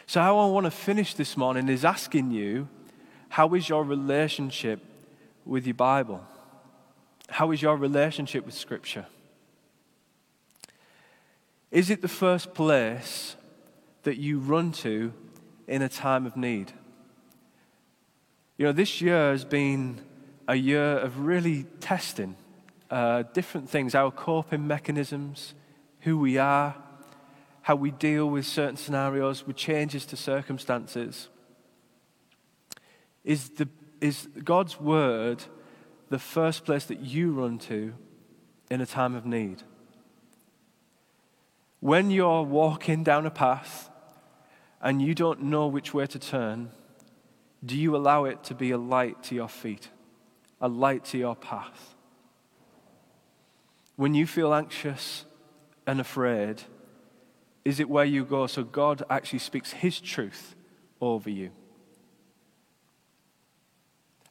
So, 0.06 0.20
how 0.20 0.38
I 0.38 0.46
want 0.46 0.64
to 0.64 0.70
finish 0.70 1.14
this 1.14 1.36
morning 1.36 1.68
is 1.68 1.84
asking 1.84 2.30
you 2.30 2.68
how 3.28 3.54
is 3.54 3.68
your 3.68 3.84
relationship 3.84 4.80
with 5.44 5.66
your 5.66 5.74
Bible? 5.74 6.24
How 7.28 7.50
is 7.52 7.60
your 7.60 7.76
relationship 7.76 8.46
with 8.46 8.54
Scripture? 8.54 9.06
Is 11.70 11.90
it 11.90 12.00
the 12.00 12.08
first 12.08 12.54
place 12.54 13.36
that 14.04 14.16
you 14.16 14.38
run 14.38 14.72
to 14.72 15.12
in 15.66 15.82
a 15.82 15.88
time 15.88 16.24
of 16.24 16.36
need? 16.36 16.72
You 18.56 18.64
know, 18.64 18.72
this 18.72 19.02
year 19.02 19.30
has 19.30 19.44
been 19.44 20.00
a 20.48 20.54
year 20.54 20.98
of 20.98 21.20
really 21.20 21.64
testing 21.80 22.34
uh, 22.90 23.24
different 23.34 23.68
things, 23.68 23.94
our 23.94 24.10
coping 24.10 24.66
mechanisms, 24.66 25.54
who 26.00 26.18
we 26.18 26.38
are, 26.38 26.74
how 27.62 27.76
we 27.76 27.90
deal 27.90 28.28
with 28.28 28.46
certain 28.46 28.76
scenarios, 28.76 29.46
with 29.46 29.56
changes 29.56 30.06
to 30.06 30.16
circumstances. 30.16 31.28
Is, 33.24 33.50
the, 33.50 33.68
is 34.00 34.28
God's 34.42 34.80
Word 34.80 35.44
the 36.08 36.18
first 36.18 36.64
place 36.64 36.86
that 36.86 37.00
you 37.00 37.32
run 37.32 37.58
to 37.58 37.92
in 38.70 38.80
a 38.80 38.86
time 38.86 39.14
of 39.14 39.26
need? 39.26 39.62
When 41.80 42.10
you're 42.10 42.42
walking 42.42 43.04
down 43.04 43.26
a 43.26 43.30
path 43.30 43.90
and 44.80 45.02
you 45.02 45.14
don't 45.14 45.42
know 45.42 45.66
which 45.66 45.92
way 45.92 46.06
to 46.06 46.18
turn, 46.18 46.70
do 47.64 47.76
you 47.76 47.94
allow 47.94 48.24
it 48.24 48.44
to 48.44 48.54
be 48.54 48.70
a 48.70 48.78
light 48.78 49.22
to 49.24 49.34
your 49.34 49.48
feet, 49.48 49.88
a 50.60 50.68
light 50.68 51.04
to 51.06 51.18
your 51.18 51.36
path? 51.36 51.94
When 53.98 54.14
you 54.14 54.28
feel 54.28 54.54
anxious 54.54 55.24
and 55.84 56.00
afraid, 56.00 56.62
is 57.64 57.80
it 57.80 57.90
where 57.90 58.04
you 58.04 58.24
go 58.24 58.46
so 58.46 58.62
God 58.62 59.02
actually 59.10 59.40
speaks 59.40 59.72
His 59.72 59.98
truth 59.98 60.54
over 61.00 61.28
you? 61.28 61.50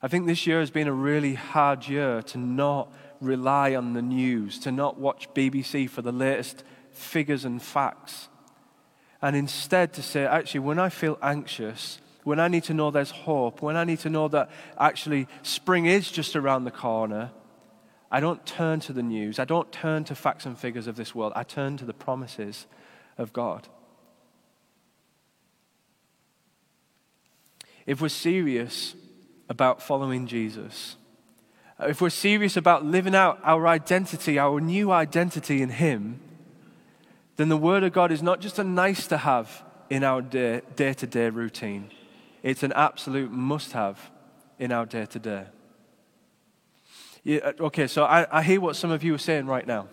I 0.01 0.07
think 0.07 0.25
this 0.25 0.47
year 0.47 0.61
has 0.61 0.71
been 0.71 0.87
a 0.87 0.93
really 0.93 1.33
hard 1.33 1.85
year 1.85 2.21
to 2.21 2.37
not 2.37 2.93
rely 3.19 3.75
on 3.75 3.91
the 3.91 4.01
news, 4.01 4.57
to 4.59 4.71
not 4.71 5.01
watch 5.01 5.27
BBC 5.33 5.89
for 5.89 6.01
the 6.01 6.13
latest 6.13 6.63
figures 6.91 7.43
and 7.43 7.61
facts, 7.61 8.29
and 9.21 9.35
instead 9.35 9.91
to 9.95 10.01
say, 10.01 10.25
actually, 10.25 10.61
when 10.61 10.79
I 10.79 10.87
feel 10.87 11.19
anxious, 11.21 11.99
when 12.23 12.39
I 12.39 12.47
need 12.47 12.63
to 12.63 12.73
know 12.73 12.89
there's 12.89 13.11
hope, 13.11 13.61
when 13.61 13.75
I 13.75 13.83
need 13.83 13.99
to 13.99 14.09
know 14.09 14.29
that 14.29 14.49
actually 14.79 15.27
spring 15.43 15.87
is 15.87 16.09
just 16.09 16.37
around 16.37 16.63
the 16.63 16.71
corner, 16.71 17.31
I 18.09 18.19
don't 18.19 18.45
turn 18.45 18.79
to 18.81 18.93
the 18.93 19.03
news. 19.03 19.39
I 19.39 19.45
don't 19.45 19.71
turn 19.71 20.03
to 20.05 20.15
facts 20.15 20.45
and 20.45 20.57
figures 20.57 20.87
of 20.87 20.95
this 20.95 21.13
world. 21.13 21.33
I 21.35 21.43
turn 21.43 21.77
to 21.77 21.85
the 21.85 21.93
promises 21.93 22.65
of 23.17 23.33
God. 23.33 23.67
If 27.85 28.01
we're 28.01 28.09
serious 28.09 28.95
about 29.49 29.81
following 29.81 30.27
Jesus, 30.27 30.95
if 31.79 32.01
we're 32.01 32.09
serious 32.09 32.57
about 32.57 32.85
living 32.85 33.15
out 33.15 33.39
our 33.43 33.67
identity, 33.67 34.39
our 34.39 34.59
new 34.59 34.91
identity 34.91 35.61
in 35.61 35.69
Him, 35.69 36.19
then 37.35 37.49
the 37.49 37.57
Word 37.57 37.83
of 37.83 37.93
God 37.93 38.11
is 38.11 38.23
not 38.23 38.41
just 38.41 38.57
a 38.59 38.63
nice 38.63 39.07
to 39.07 39.17
have 39.17 39.63
in 39.89 40.03
our 40.03 40.21
day 40.21 40.61
to 40.75 41.07
day 41.07 41.29
routine, 41.29 41.91
it's 42.43 42.63
an 42.63 42.73
absolute 42.73 43.31
must 43.31 43.73
have 43.73 44.11
in 44.59 44.71
our 44.71 44.85
day 44.85 45.05
to 45.05 45.19
day. 45.19 45.45
Yeah, 47.27 47.39
uh, 47.43 47.51
okay, 47.59 47.87
so 47.87 48.05
I, 48.05 48.25
I 48.31 48.41
hear 48.41 48.61
what 48.61 48.77
some 48.77 48.89
of 48.89 49.03
you 49.03 49.13
are 49.13 49.17
saying 49.17 49.47
right 49.47 49.67
now. 49.67 49.89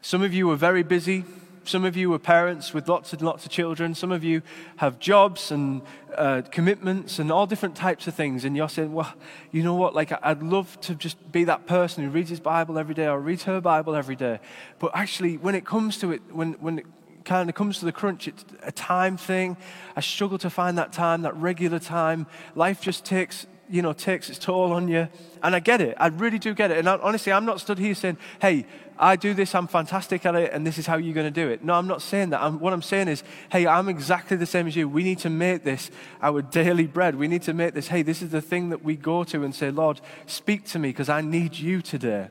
Some 0.00 0.22
of 0.22 0.34
you 0.34 0.50
are 0.50 0.56
very 0.56 0.82
busy. 0.82 1.24
Some 1.62 1.84
of 1.84 1.96
you 1.96 2.12
are 2.14 2.18
parents 2.18 2.74
with 2.74 2.88
lots 2.88 3.12
and 3.12 3.22
lots 3.22 3.46
of 3.46 3.52
children. 3.52 3.94
Some 3.94 4.10
of 4.10 4.24
you 4.24 4.42
have 4.78 4.98
jobs 4.98 5.52
and 5.52 5.82
uh, 6.16 6.42
commitments 6.50 7.20
and 7.20 7.30
all 7.30 7.46
different 7.46 7.76
types 7.76 8.08
of 8.08 8.16
things. 8.16 8.44
And 8.44 8.56
you're 8.56 8.68
saying, 8.68 8.92
well, 8.92 9.14
you 9.52 9.62
know 9.62 9.76
what? 9.76 9.94
Like, 9.94 10.12
I'd 10.20 10.42
love 10.42 10.80
to 10.80 10.96
just 10.96 11.30
be 11.30 11.44
that 11.44 11.68
person 11.68 12.02
who 12.02 12.10
reads 12.10 12.30
his 12.30 12.40
Bible 12.40 12.76
every 12.76 12.94
day 12.96 13.06
or 13.06 13.20
reads 13.20 13.44
her 13.44 13.60
Bible 13.60 13.94
every 13.94 14.16
day. 14.16 14.40
But 14.80 14.90
actually, 14.94 15.36
when 15.36 15.54
it 15.54 15.64
comes 15.64 15.98
to 15.98 16.10
it, 16.10 16.22
when, 16.32 16.54
when 16.54 16.80
it 16.80 16.86
kind 17.24 17.48
of 17.48 17.54
comes 17.54 17.78
to 17.78 17.84
the 17.84 17.92
crunch, 17.92 18.26
it's 18.26 18.44
a 18.64 18.72
time 18.72 19.16
thing. 19.16 19.56
I 19.94 20.00
struggle 20.00 20.38
to 20.38 20.50
find 20.50 20.76
that 20.76 20.92
time, 20.92 21.22
that 21.22 21.36
regular 21.36 21.78
time. 21.78 22.26
Life 22.56 22.80
just 22.80 23.04
takes 23.04 23.46
you 23.68 23.82
know, 23.82 23.92
takes 23.92 24.30
its 24.30 24.38
toll 24.38 24.72
on 24.72 24.88
you. 24.88 25.08
And 25.42 25.54
I 25.54 25.60
get 25.60 25.80
it. 25.80 25.96
I 25.98 26.08
really 26.08 26.38
do 26.38 26.54
get 26.54 26.70
it. 26.70 26.78
And 26.78 26.88
I, 26.88 26.96
honestly, 26.98 27.32
I'm 27.32 27.44
not 27.44 27.60
stood 27.60 27.78
here 27.78 27.94
saying, 27.94 28.18
hey, 28.40 28.66
I 28.98 29.16
do 29.16 29.32
this, 29.34 29.54
I'm 29.54 29.68
fantastic 29.68 30.26
at 30.26 30.34
it, 30.34 30.52
and 30.52 30.66
this 30.66 30.76
is 30.76 30.86
how 30.86 30.96
you're 30.96 31.14
going 31.14 31.32
to 31.32 31.42
do 31.42 31.48
it. 31.48 31.62
No, 31.62 31.74
I'm 31.74 31.86
not 31.86 32.02
saying 32.02 32.30
that. 32.30 32.42
I'm, 32.42 32.58
what 32.58 32.72
I'm 32.72 32.82
saying 32.82 33.08
is, 33.08 33.22
hey, 33.50 33.66
I'm 33.66 33.88
exactly 33.88 34.36
the 34.36 34.46
same 34.46 34.66
as 34.66 34.74
you. 34.74 34.88
We 34.88 35.04
need 35.04 35.18
to 35.20 35.30
make 35.30 35.62
this 35.62 35.90
our 36.20 36.42
daily 36.42 36.86
bread. 36.86 37.14
We 37.14 37.28
need 37.28 37.42
to 37.42 37.54
make 37.54 37.74
this, 37.74 37.88
hey, 37.88 38.02
this 38.02 38.22
is 38.22 38.30
the 38.30 38.40
thing 38.40 38.70
that 38.70 38.82
we 38.82 38.96
go 38.96 39.24
to 39.24 39.44
and 39.44 39.54
say, 39.54 39.70
Lord, 39.70 40.00
speak 40.26 40.64
to 40.66 40.78
me 40.78 40.88
because 40.88 41.08
I 41.08 41.20
need 41.20 41.56
you 41.56 41.80
today. 41.80 42.28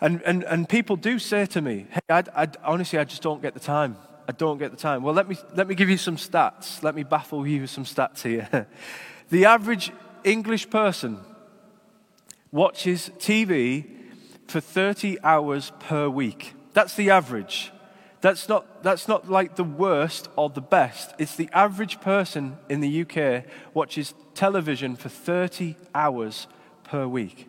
And, 0.00 0.22
and, 0.22 0.44
and 0.44 0.68
people 0.68 0.96
do 0.96 1.18
say 1.18 1.44
to 1.46 1.60
me, 1.60 1.86
hey, 1.90 2.00
I, 2.08 2.24
I, 2.34 2.48
honestly, 2.64 2.98
I 2.98 3.04
just 3.04 3.22
don't 3.22 3.42
get 3.42 3.54
the 3.54 3.60
time. 3.60 3.96
I 4.28 4.32
don't 4.32 4.58
get 4.58 4.70
the 4.70 4.76
time. 4.76 5.02
Well, 5.02 5.14
let 5.14 5.28
me, 5.28 5.36
let 5.54 5.66
me 5.66 5.74
give 5.74 5.90
you 5.90 5.96
some 5.96 6.16
stats. 6.16 6.82
Let 6.82 6.94
me 6.94 7.02
baffle 7.02 7.46
you 7.46 7.62
with 7.62 7.70
some 7.70 7.84
stats 7.84 8.22
here. 8.22 8.68
the 9.30 9.44
average 9.44 9.92
English 10.24 10.68
person 10.70 11.18
watches 12.52 13.10
TV 13.18 13.86
for 14.48 14.60
30 14.60 15.18
hours 15.22 15.72
per 15.78 16.08
week. 16.08 16.54
That's 16.72 16.94
the 16.94 17.10
average. 17.10 17.72
That's 18.20 18.48
not, 18.48 18.82
that's 18.82 19.08
not 19.08 19.30
like 19.30 19.56
the 19.56 19.64
worst 19.64 20.28
or 20.36 20.50
the 20.50 20.60
best. 20.60 21.14
It's 21.18 21.36
the 21.36 21.48
average 21.52 22.00
person 22.00 22.58
in 22.68 22.80
the 22.80 23.02
UK 23.02 23.44
watches 23.72 24.14
television 24.34 24.96
for 24.96 25.08
30 25.08 25.76
hours 25.94 26.46
per 26.84 27.06
week. 27.06 27.46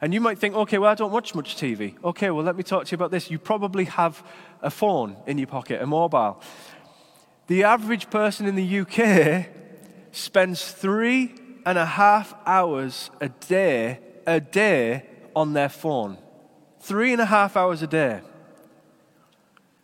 And 0.00 0.12
you 0.12 0.20
might 0.20 0.38
think, 0.38 0.54
okay, 0.54 0.78
well, 0.78 0.90
I 0.90 0.94
don't 0.94 1.12
watch 1.12 1.34
much 1.34 1.56
TV. 1.56 1.94
Okay, 2.04 2.30
well, 2.30 2.44
let 2.44 2.56
me 2.56 2.62
talk 2.62 2.84
to 2.84 2.92
you 2.92 2.96
about 2.96 3.10
this. 3.10 3.30
You 3.30 3.38
probably 3.38 3.84
have 3.84 4.22
a 4.60 4.70
phone 4.70 5.16
in 5.26 5.38
your 5.38 5.46
pocket, 5.46 5.80
a 5.80 5.86
mobile. 5.86 6.40
The 7.46 7.64
average 7.64 8.10
person 8.10 8.46
in 8.46 8.54
the 8.54 8.80
UK 8.80 9.63
spends 10.16 10.70
three 10.70 11.34
and 11.66 11.78
a 11.78 11.84
half 11.84 12.34
hours 12.46 13.10
a 13.20 13.28
day, 13.28 13.98
a 14.26 14.40
day 14.40 15.04
on 15.34 15.52
their 15.52 15.68
phone. 15.68 16.18
Three 16.80 17.12
and 17.12 17.20
a 17.20 17.26
half 17.26 17.56
hours 17.56 17.82
a 17.82 17.86
day. 17.86 18.20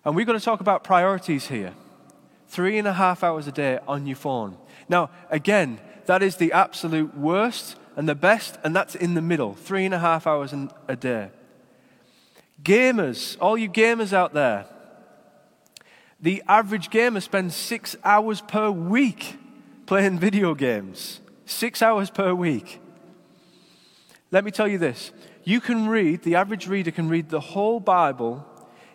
And 0.05 0.15
we've 0.15 0.27
got 0.27 0.35
to 0.35 0.41
talk 0.41 0.61
about 0.61 0.85
priorities 0.85 1.49
here. 1.49 1.75
Three 2.49 2.79
and 2.79 2.87
a 2.87 2.93
half 2.93 3.23
hours 3.23 3.47
a 3.47 3.53
day 3.53 3.79
on 3.87 4.07
your 4.07 4.17
phone. 4.17 4.57
Now, 4.89 5.11
again, 5.31 5.81
that 6.07 6.23
is 6.23 6.37
the 6.37 6.53
absolute 6.53 7.17
worst 7.17 7.77
and 7.97 8.09
the 8.09 8.15
best, 8.15 8.59
and 8.65 8.75
that's 8.75 8.95
in 8.95 9.15
the 9.15 9.23
middle, 9.23 9.55
three 9.55 9.85
and 9.85 9.95
a 9.95 9.99
half 9.99 10.27
hours 10.27 10.55
a 10.89 10.97
day. 10.97 11.31
Gamers, 12.63 13.37
all 13.41 13.57
you 13.57 13.69
gamers 13.69 14.13
out 14.13 14.35
there, 14.35 14.67
the 16.21 16.43
average 16.47 16.91
gamer 16.91 17.21
spends 17.21 17.57
six 17.57 17.97
hours 18.05 18.41
per 18.43 18.71
week 18.71 19.37
playing 19.91 20.21
video 20.21 20.55
games. 20.55 21.21
Six 21.47 21.83
hours 21.83 22.11
per 22.11 22.33
week. 22.33 22.81
Let 24.31 24.45
me 24.45 24.53
tell 24.53 24.69
you 24.69 24.79
this 24.79 25.11
you 25.43 25.61
can 25.61 25.89
read, 25.89 26.23
the 26.23 26.37
average 26.37 26.69
reader 26.69 26.93
can 26.93 27.09
read 27.09 27.29
the 27.29 27.41
whole 27.41 27.81
Bible 27.81 28.47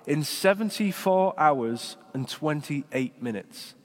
in 0.07 0.23
74 0.23 1.33
hours 1.37 1.97
and 2.13 2.29
28 2.29 3.21
minutes. 3.21 3.75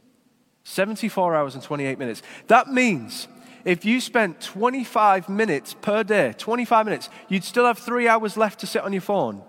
74 0.62 1.34
hours 1.34 1.56
and 1.56 1.64
28 1.64 1.98
minutes. 1.98 2.22
That 2.46 2.68
means 2.68 3.26
if 3.64 3.84
you 3.84 4.00
spent 4.00 4.40
25 4.40 5.28
minutes 5.28 5.74
per 5.74 6.04
day, 6.04 6.32
25 6.38 6.84
minutes, 6.86 7.08
you'd 7.28 7.42
still 7.42 7.66
have 7.66 7.80
three 7.80 8.06
hours 8.06 8.36
left 8.36 8.60
to 8.60 8.68
sit 8.68 8.82
on 8.82 8.92
your 8.92 9.02
phone. 9.02 9.42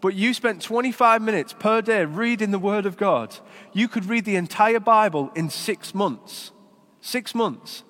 But 0.00 0.14
you 0.14 0.34
spent 0.34 0.60
25 0.62 1.22
minutes 1.22 1.52
per 1.52 1.80
day 1.80 2.06
reading 2.06 2.50
the 2.50 2.58
Word 2.58 2.86
of 2.86 2.96
God. 2.96 3.36
You 3.72 3.86
could 3.86 4.06
read 4.06 4.24
the 4.24 4.34
entire 4.34 4.80
Bible 4.80 5.30
in 5.36 5.48
six 5.48 5.94
months. 5.94 6.50
Six 7.04 7.34
months. 7.34 7.82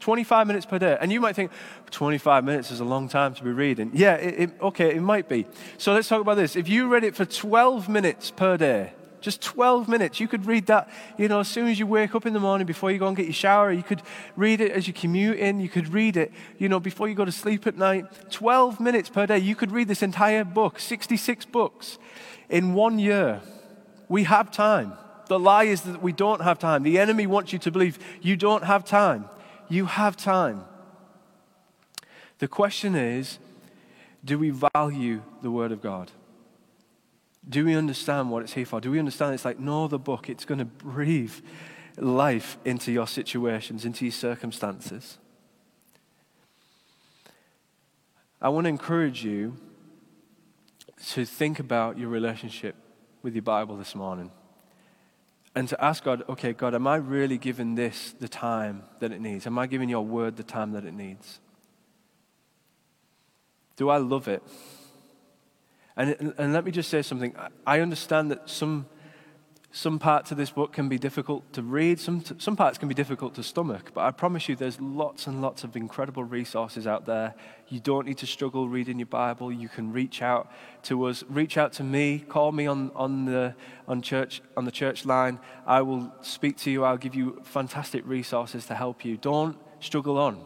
25 0.00 0.46
minutes 0.46 0.64
per 0.64 0.78
day. 0.78 0.96
And 0.98 1.12
you 1.12 1.20
might 1.20 1.36
think, 1.36 1.52
25 1.90 2.42
minutes 2.42 2.70
is 2.70 2.80
a 2.80 2.84
long 2.84 3.06
time 3.06 3.34
to 3.34 3.44
be 3.44 3.50
reading. 3.50 3.90
Yeah, 3.92 4.14
it, 4.14 4.40
it, 4.40 4.50
okay, 4.62 4.96
it 4.96 5.02
might 5.02 5.28
be. 5.28 5.46
So 5.76 5.92
let's 5.92 6.08
talk 6.08 6.22
about 6.22 6.36
this. 6.36 6.56
If 6.56 6.70
you 6.70 6.88
read 6.88 7.04
it 7.04 7.14
for 7.14 7.26
12 7.26 7.90
minutes 7.90 8.30
per 8.30 8.56
day, 8.56 8.94
just 9.20 9.42
12 9.42 9.88
minutes. 9.88 10.20
You 10.20 10.26
could 10.26 10.46
read 10.46 10.66
that, 10.66 10.88
you 11.18 11.28
know, 11.28 11.40
as 11.40 11.48
soon 11.48 11.68
as 11.68 11.78
you 11.78 11.86
wake 11.86 12.14
up 12.14 12.24
in 12.24 12.32
the 12.32 12.40
morning 12.40 12.66
before 12.66 12.90
you 12.90 12.98
go 12.98 13.06
and 13.08 13.16
get 13.16 13.26
your 13.26 13.34
shower. 13.34 13.70
You 13.70 13.82
could 13.82 14.00
read 14.36 14.62
it 14.62 14.72
as 14.72 14.88
you 14.88 14.94
commute 14.94 15.38
in. 15.38 15.60
You 15.60 15.68
could 15.68 15.92
read 15.92 16.16
it, 16.16 16.32
you 16.58 16.68
know, 16.70 16.80
before 16.80 17.08
you 17.08 17.14
go 17.14 17.26
to 17.26 17.30
sleep 17.30 17.66
at 17.66 17.76
night. 17.76 18.06
12 18.30 18.80
minutes 18.80 19.10
per 19.10 19.26
day. 19.26 19.38
You 19.38 19.54
could 19.54 19.70
read 19.70 19.86
this 19.86 20.02
entire 20.02 20.44
book, 20.44 20.80
66 20.80 21.44
books, 21.44 21.98
in 22.48 22.72
one 22.72 22.98
year. 22.98 23.42
We 24.08 24.24
have 24.24 24.50
time. 24.50 24.94
The 25.26 25.38
lie 25.38 25.64
is 25.64 25.82
that 25.82 26.02
we 26.02 26.12
don't 26.12 26.40
have 26.42 26.58
time. 26.58 26.82
The 26.82 26.98
enemy 26.98 27.26
wants 27.26 27.52
you 27.52 27.58
to 27.60 27.70
believe 27.70 27.98
you 28.20 28.36
don't 28.36 28.64
have 28.64 28.84
time. 28.84 29.26
You 29.68 29.86
have 29.86 30.16
time. 30.16 30.64
The 32.38 32.48
question 32.48 32.94
is 32.94 33.38
do 34.24 34.38
we 34.38 34.50
value 34.50 35.22
the 35.42 35.50
Word 35.50 35.72
of 35.72 35.80
God? 35.80 36.10
Do 37.48 37.64
we 37.64 37.74
understand 37.74 38.30
what 38.30 38.42
it's 38.42 38.52
here 38.52 38.66
for? 38.66 38.80
Do 38.80 38.90
we 38.90 38.98
understand 38.98 39.34
it's 39.34 39.44
like 39.44 39.58
no 39.58 39.84
other 39.84 39.98
book? 39.98 40.28
It's 40.28 40.44
going 40.44 40.58
to 40.58 40.64
breathe 40.64 41.34
life 41.96 42.56
into 42.64 42.92
your 42.92 43.08
situations, 43.08 43.84
into 43.84 44.04
your 44.04 44.12
circumstances. 44.12 45.18
I 48.40 48.48
want 48.48 48.64
to 48.64 48.68
encourage 48.68 49.24
you 49.24 49.56
to 51.10 51.24
think 51.24 51.58
about 51.58 51.98
your 51.98 52.08
relationship 52.08 52.76
with 53.22 53.34
your 53.34 53.42
Bible 53.42 53.76
this 53.76 53.94
morning 53.94 54.30
and 55.54 55.68
to 55.68 55.84
ask 55.84 56.02
God, 56.02 56.22
okay, 56.28 56.52
God, 56.52 56.74
am 56.74 56.86
I 56.86 56.96
really 56.96 57.36
giving 57.38 57.74
this 57.74 58.14
the 58.18 58.28
time 58.28 58.84
that 59.00 59.12
it 59.12 59.20
needs? 59.20 59.46
Am 59.46 59.58
I 59.58 59.66
giving 59.66 59.88
your 59.88 60.04
word 60.04 60.36
the 60.36 60.42
time 60.42 60.72
that 60.72 60.84
it 60.84 60.94
needs? 60.94 61.40
Do 63.76 63.90
I 63.90 63.98
love 63.98 64.28
it? 64.28 64.42
And, 65.96 66.34
and 66.38 66.52
let 66.52 66.64
me 66.64 66.70
just 66.70 66.88
say 66.88 67.02
something. 67.02 67.34
I 67.66 67.80
understand 67.80 68.30
that 68.30 68.48
some, 68.48 68.86
some 69.74 69.98
parts 69.98 70.30
of 70.30 70.36
this 70.36 70.50
book 70.50 70.74
can 70.74 70.90
be 70.90 70.98
difficult 70.98 71.50
to 71.54 71.62
read, 71.62 71.98
some, 71.98 72.22
some 72.38 72.56
parts 72.56 72.76
can 72.76 72.88
be 72.88 72.94
difficult 72.94 73.34
to 73.36 73.42
stomach, 73.42 73.90
but 73.94 74.02
I 74.02 74.10
promise 74.10 74.46
you 74.46 74.54
there's 74.54 74.78
lots 74.78 75.26
and 75.26 75.40
lots 75.40 75.64
of 75.64 75.76
incredible 75.76 76.24
resources 76.24 76.86
out 76.86 77.06
there. 77.06 77.34
You 77.68 77.80
don't 77.80 78.06
need 78.06 78.18
to 78.18 78.26
struggle 78.26 78.68
reading 78.68 78.98
your 78.98 79.06
Bible. 79.06 79.50
You 79.50 79.70
can 79.70 79.90
reach 79.90 80.20
out 80.20 80.52
to 80.84 81.04
us, 81.04 81.24
reach 81.26 81.56
out 81.56 81.72
to 81.74 81.84
me, 81.84 82.18
call 82.18 82.52
me 82.52 82.66
on, 82.66 82.90
on, 82.94 83.24
the, 83.24 83.54
on, 83.88 84.02
church, 84.02 84.42
on 84.58 84.66
the 84.66 84.70
church 84.70 85.06
line. 85.06 85.40
I 85.66 85.80
will 85.80 86.12
speak 86.20 86.58
to 86.58 86.70
you, 86.70 86.84
I'll 86.84 86.98
give 86.98 87.14
you 87.14 87.40
fantastic 87.42 88.06
resources 88.06 88.66
to 88.66 88.74
help 88.74 89.06
you. 89.06 89.16
Don't 89.16 89.56
struggle 89.80 90.18
on. 90.18 90.44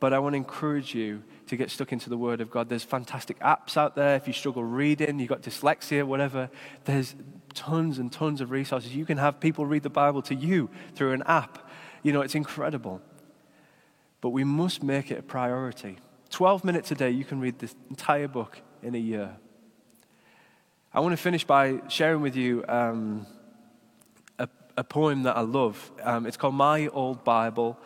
But 0.00 0.12
I 0.12 0.18
want 0.18 0.32
to 0.32 0.38
encourage 0.38 0.92
you 0.92 1.22
to 1.46 1.56
get 1.56 1.70
stuck 1.70 1.92
into 1.92 2.10
the 2.10 2.18
Word 2.18 2.40
of 2.40 2.50
God. 2.50 2.68
There's 2.68 2.82
fantastic 2.82 3.38
apps 3.38 3.76
out 3.76 3.94
there. 3.94 4.16
If 4.16 4.26
you 4.26 4.32
struggle 4.32 4.64
reading, 4.64 5.20
you've 5.20 5.28
got 5.28 5.42
dyslexia, 5.42 6.04
whatever, 6.04 6.50
there's 6.84 7.14
tons 7.54 7.98
and 7.98 8.12
tons 8.12 8.40
of 8.40 8.50
resources. 8.50 8.94
You 8.94 9.04
can 9.04 9.18
have 9.18 9.40
people 9.40 9.66
read 9.66 9.82
the 9.82 9.90
Bible 9.90 10.22
to 10.22 10.34
you 10.34 10.70
through 10.94 11.12
an 11.12 11.22
app. 11.26 11.70
You 12.02 12.12
know, 12.12 12.20
it's 12.20 12.34
incredible. 12.34 13.00
But 14.20 14.30
we 14.30 14.44
must 14.44 14.82
make 14.82 15.10
it 15.10 15.18
a 15.18 15.22
priority. 15.22 15.98
12 16.30 16.64
minutes 16.64 16.90
a 16.90 16.94
day, 16.94 17.10
you 17.10 17.24
can 17.24 17.40
read 17.40 17.58
this 17.58 17.74
entire 17.90 18.28
book 18.28 18.58
in 18.82 18.94
a 18.94 18.98
year. 18.98 19.36
I 20.92 21.00
want 21.00 21.12
to 21.12 21.16
finish 21.16 21.44
by 21.44 21.80
sharing 21.88 22.20
with 22.20 22.36
you 22.36 22.64
um, 22.68 23.26
a, 24.38 24.48
a, 24.76 24.84
poem 24.84 25.24
that 25.24 25.36
I 25.36 25.40
love. 25.40 25.90
Um, 26.02 26.24
it's 26.24 26.36
called 26.36 26.54
My 26.54 26.86
Old 26.88 27.24
Bible. 27.24 27.78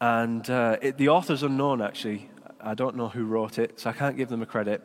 And 0.00 0.48
uh, 0.50 0.76
it, 0.82 0.98
the 0.98 1.08
author's 1.08 1.42
unknown, 1.42 1.80
actually. 1.80 2.28
I 2.60 2.74
don't 2.74 2.96
know 2.96 3.08
who 3.08 3.24
wrote 3.24 3.58
it, 3.58 3.80
so 3.80 3.90
I 3.90 3.92
can't 3.92 4.16
give 4.16 4.28
them 4.28 4.42
a 4.42 4.46
credit. 4.46 4.82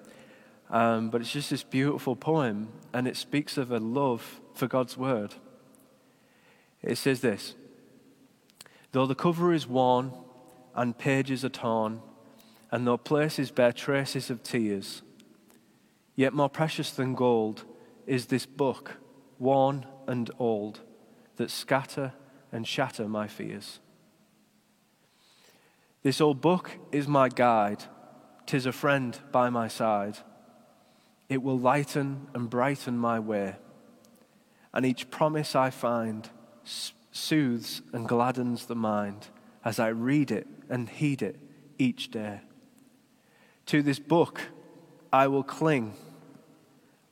Um, 0.70 1.10
but 1.10 1.22
it's 1.22 1.32
just 1.32 1.50
this 1.50 1.64
beautiful 1.64 2.16
poem, 2.16 2.70
and 2.94 3.08
it 3.08 3.16
speaks 3.16 3.58
of 3.58 3.72
a 3.72 3.80
love 3.80 4.42
for 4.54 4.68
God's 4.68 4.98
word. 4.98 5.36
It 6.82 6.98
says 6.98 7.22
this 7.22 7.56
Though 8.92 9.06
the 9.06 9.16
cover 9.16 9.54
is 9.54 9.68
worn 9.68 10.14
and 10.76 10.98
pages 10.98 11.44
are 11.46 11.50
torn, 11.50 12.02
and 12.72 12.86
though 12.86 12.98
places 12.98 13.52
bear 13.52 13.72
traces 13.72 14.30
of 14.30 14.44
tears, 14.44 15.02
yet 16.16 16.34
more 16.34 16.50
precious 16.50 16.92
than 16.92 17.16
gold 17.16 17.64
is 18.06 18.28
this 18.28 18.46
book, 18.46 18.98
worn 19.40 19.86
and 20.08 20.30
old, 20.38 20.82
that 21.38 21.52
scatter 21.52 22.14
and 22.52 22.68
shatter 22.68 23.08
my 23.08 23.28
fears. 23.28 23.80
This 26.04 26.22
old 26.22 26.42
book 26.42 26.72
is 26.92 27.08
my 27.08 27.28
guide, 27.30 27.84
tis 28.46 28.66
a 28.66 28.72
friend 28.72 29.18
by 29.32 29.50
my 29.50 29.68
side. 29.68 30.18
It 31.30 31.44
will 31.44 31.60
lighten 31.60 32.28
and 32.34 32.50
brighten 32.50 32.98
my 32.98 33.20
way, 33.20 33.56
and 34.74 34.86
each 34.86 35.10
promise 35.10 35.56
I 35.56 35.70
find 35.70 36.30
soothes 37.12 37.82
and 37.92 38.08
gladdens 38.08 38.68
the 38.68 38.76
mind 38.76 39.28
as 39.66 39.80
I 39.80 39.90
read 39.90 40.32
it 40.32 40.48
and 40.70 40.88
heed 40.88 41.22
it 41.22 41.38
each 41.78 42.12
day. 42.12 42.42
To 43.68 43.82
this 43.82 44.00
book 44.00 44.42
I 45.12 45.28
will 45.28 45.44
cling, 45.44 45.94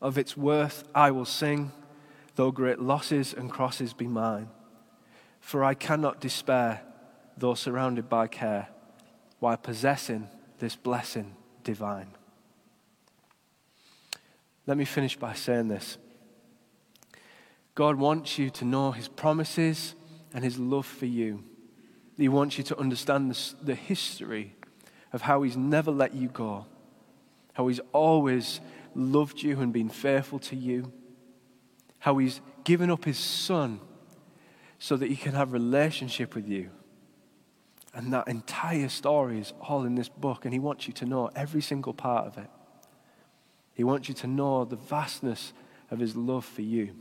of 0.02 0.18
its 0.18 0.38
worth 0.38 0.84
I 0.94 1.12
will 1.12 1.26
sing, 1.26 1.72
though 2.36 2.52
great 2.52 2.80
losses 2.80 3.34
and 3.34 3.52
crosses 3.52 3.94
be 3.94 4.08
mine. 4.08 4.50
For 5.40 5.64
I 5.64 5.74
cannot 5.74 6.22
despair 6.22 6.82
though 7.38 7.54
surrounded 7.54 8.08
by 8.08 8.28
care, 8.28 8.70
while 9.40 9.58
possessing 9.58 10.30
this 10.60 10.76
blessing 10.76 11.36
divine. 11.64 12.08
Let 14.68 14.78
me 14.78 14.86
finish 14.86 15.16
by 15.16 15.34
saying 15.34 15.68
this 15.68 15.98
God 17.76 17.98
wants 17.98 18.40
you 18.40 18.50
to 18.52 18.66
know 18.66 18.92
his 18.92 19.08
promises 19.08 19.96
and 20.34 20.44
his 20.44 20.58
love 20.58 20.86
for 20.86 21.06
you. 21.06 21.44
He 22.18 22.30
wants 22.30 22.58
you 22.58 22.64
to 22.66 22.80
understand 22.80 23.36
the, 23.62 23.76
history 23.76 24.56
of 25.12 25.22
how 25.22 25.42
he's 25.42 25.58
never 25.58 25.92
let 25.92 26.14
you 26.14 26.30
go, 26.30 26.66
how 27.54 27.68
he's 27.68 27.82
always 27.92 28.62
loved 28.96 29.44
you 29.44 29.60
and 29.60 29.74
been 29.74 29.90
faithful 29.90 30.40
to 30.40 30.56
you, 30.56 30.94
how 32.00 32.18
he's 32.18 32.40
given 32.64 32.90
up 32.90 33.04
his 33.04 33.18
son 33.18 33.82
so 34.80 34.96
that 34.96 35.08
he 35.08 35.16
can 35.18 35.34
have 35.34 35.52
relationship 35.52 36.36
with 36.36 36.48
you. 36.48 36.70
And 37.94 38.14
that 38.14 38.30
entire 38.30 38.90
story 38.90 39.40
is 39.40 39.54
all 39.60 39.84
in 39.84 39.96
this 39.96 40.10
book, 40.10 40.46
and 40.46 40.54
he 40.54 40.60
wants 40.60 40.88
you 40.88 40.94
to 40.94 41.06
know 41.06 41.30
every 41.36 41.62
single 41.62 41.94
part 41.94 42.28
of 42.28 42.38
it. 42.38 42.50
He 43.76 43.84
wants 43.84 44.10
you 44.10 44.16
to 44.16 44.28
know 44.28 44.66
the 44.66 44.78
vastness 44.78 45.54
of 45.92 46.00
his 46.00 46.16
love 46.16 46.46
for 46.46 46.64
you. 46.64 46.96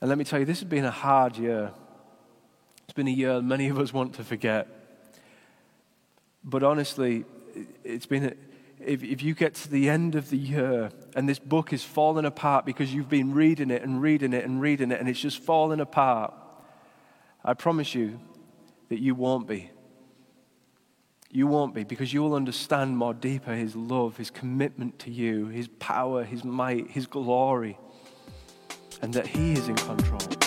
And 0.00 0.08
let 0.08 0.18
me 0.18 0.24
tell 0.24 0.40
you, 0.40 0.44
this 0.44 0.58
has 0.58 0.68
been 0.68 0.84
a 0.84 0.90
hard 0.90 1.36
year. 1.38 1.70
It's 2.84 2.92
been 2.92 3.08
a 3.08 3.12
year 3.12 3.40
many 3.40 3.68
of 3.68 3.78
us 3.78 3.92
want 3.92 4.14
to 4.14 4.24
forget. 4.24 4.68
But 6.44 6.64
honestly, 6.64 7.24
it's 7.84 8.06
been, 8.06 8.24
a, 8.24 8.32
if, 8.84 9.04
if 9.04 9.22
you 9.22 9.34
get 9.34 9.54
to 9.54 9.70
the 9.70 9.88
end 9.88 10.16
of 10.16 10.30
the 10.30 10.36
year 10.36 10.90
and 11.14 11.28
this 11.28 11.38
book 11.38 11.72
is 11.72 11.84
falling 11.84 12.24
apart 12.24 12.66
because 12.66 12.92
you've 12.92 13.08
been 13.08 13.32
reading 13.32 13.70
it 13.70 13.82
and 13.82 14.02
reading 14.02 14.32
it 14.32 14.44
and 14.44 14.60
reading 14.60 14.90
it 14.90 14.98
and 14.98 15.08
it's 15.08 15.20
just 15.20 15.38
falling 15.38 15.78
apart, 15.78 16.34
I 17.44 17.54
promise 17.54 17.94
you 17.94 18.20
that 18.88 19.00
you 19.00 19.14
won't 19.14 19.46
be. 19.46 19.70
You 21.34 21.46
won't 21.46 21.74
be 21.74 21.82
because 21.82 22.12
you 22.12 22.22
will 22.22 22.34
understand 22.34 22.98
more 22.98 23.14
deeper 23.14 23.54
His 23.54 23.74
love, 23.74 24.18
His 24.18 24.30
commitment 24.30 24.98
to 25.00 25.10
you, 25.10 25.46
His 25.46 25.66
power, 25.78 26.24
His 26.24 26.44
might, 26.44 26.90
His 26.90 27.06
glory, 27.06 27.78
and 29.00 29.14
that 29.14 29.26
He 29.26 29.52
is 29.54 29.66
in 29.66 29.76
control. 29.76 30.41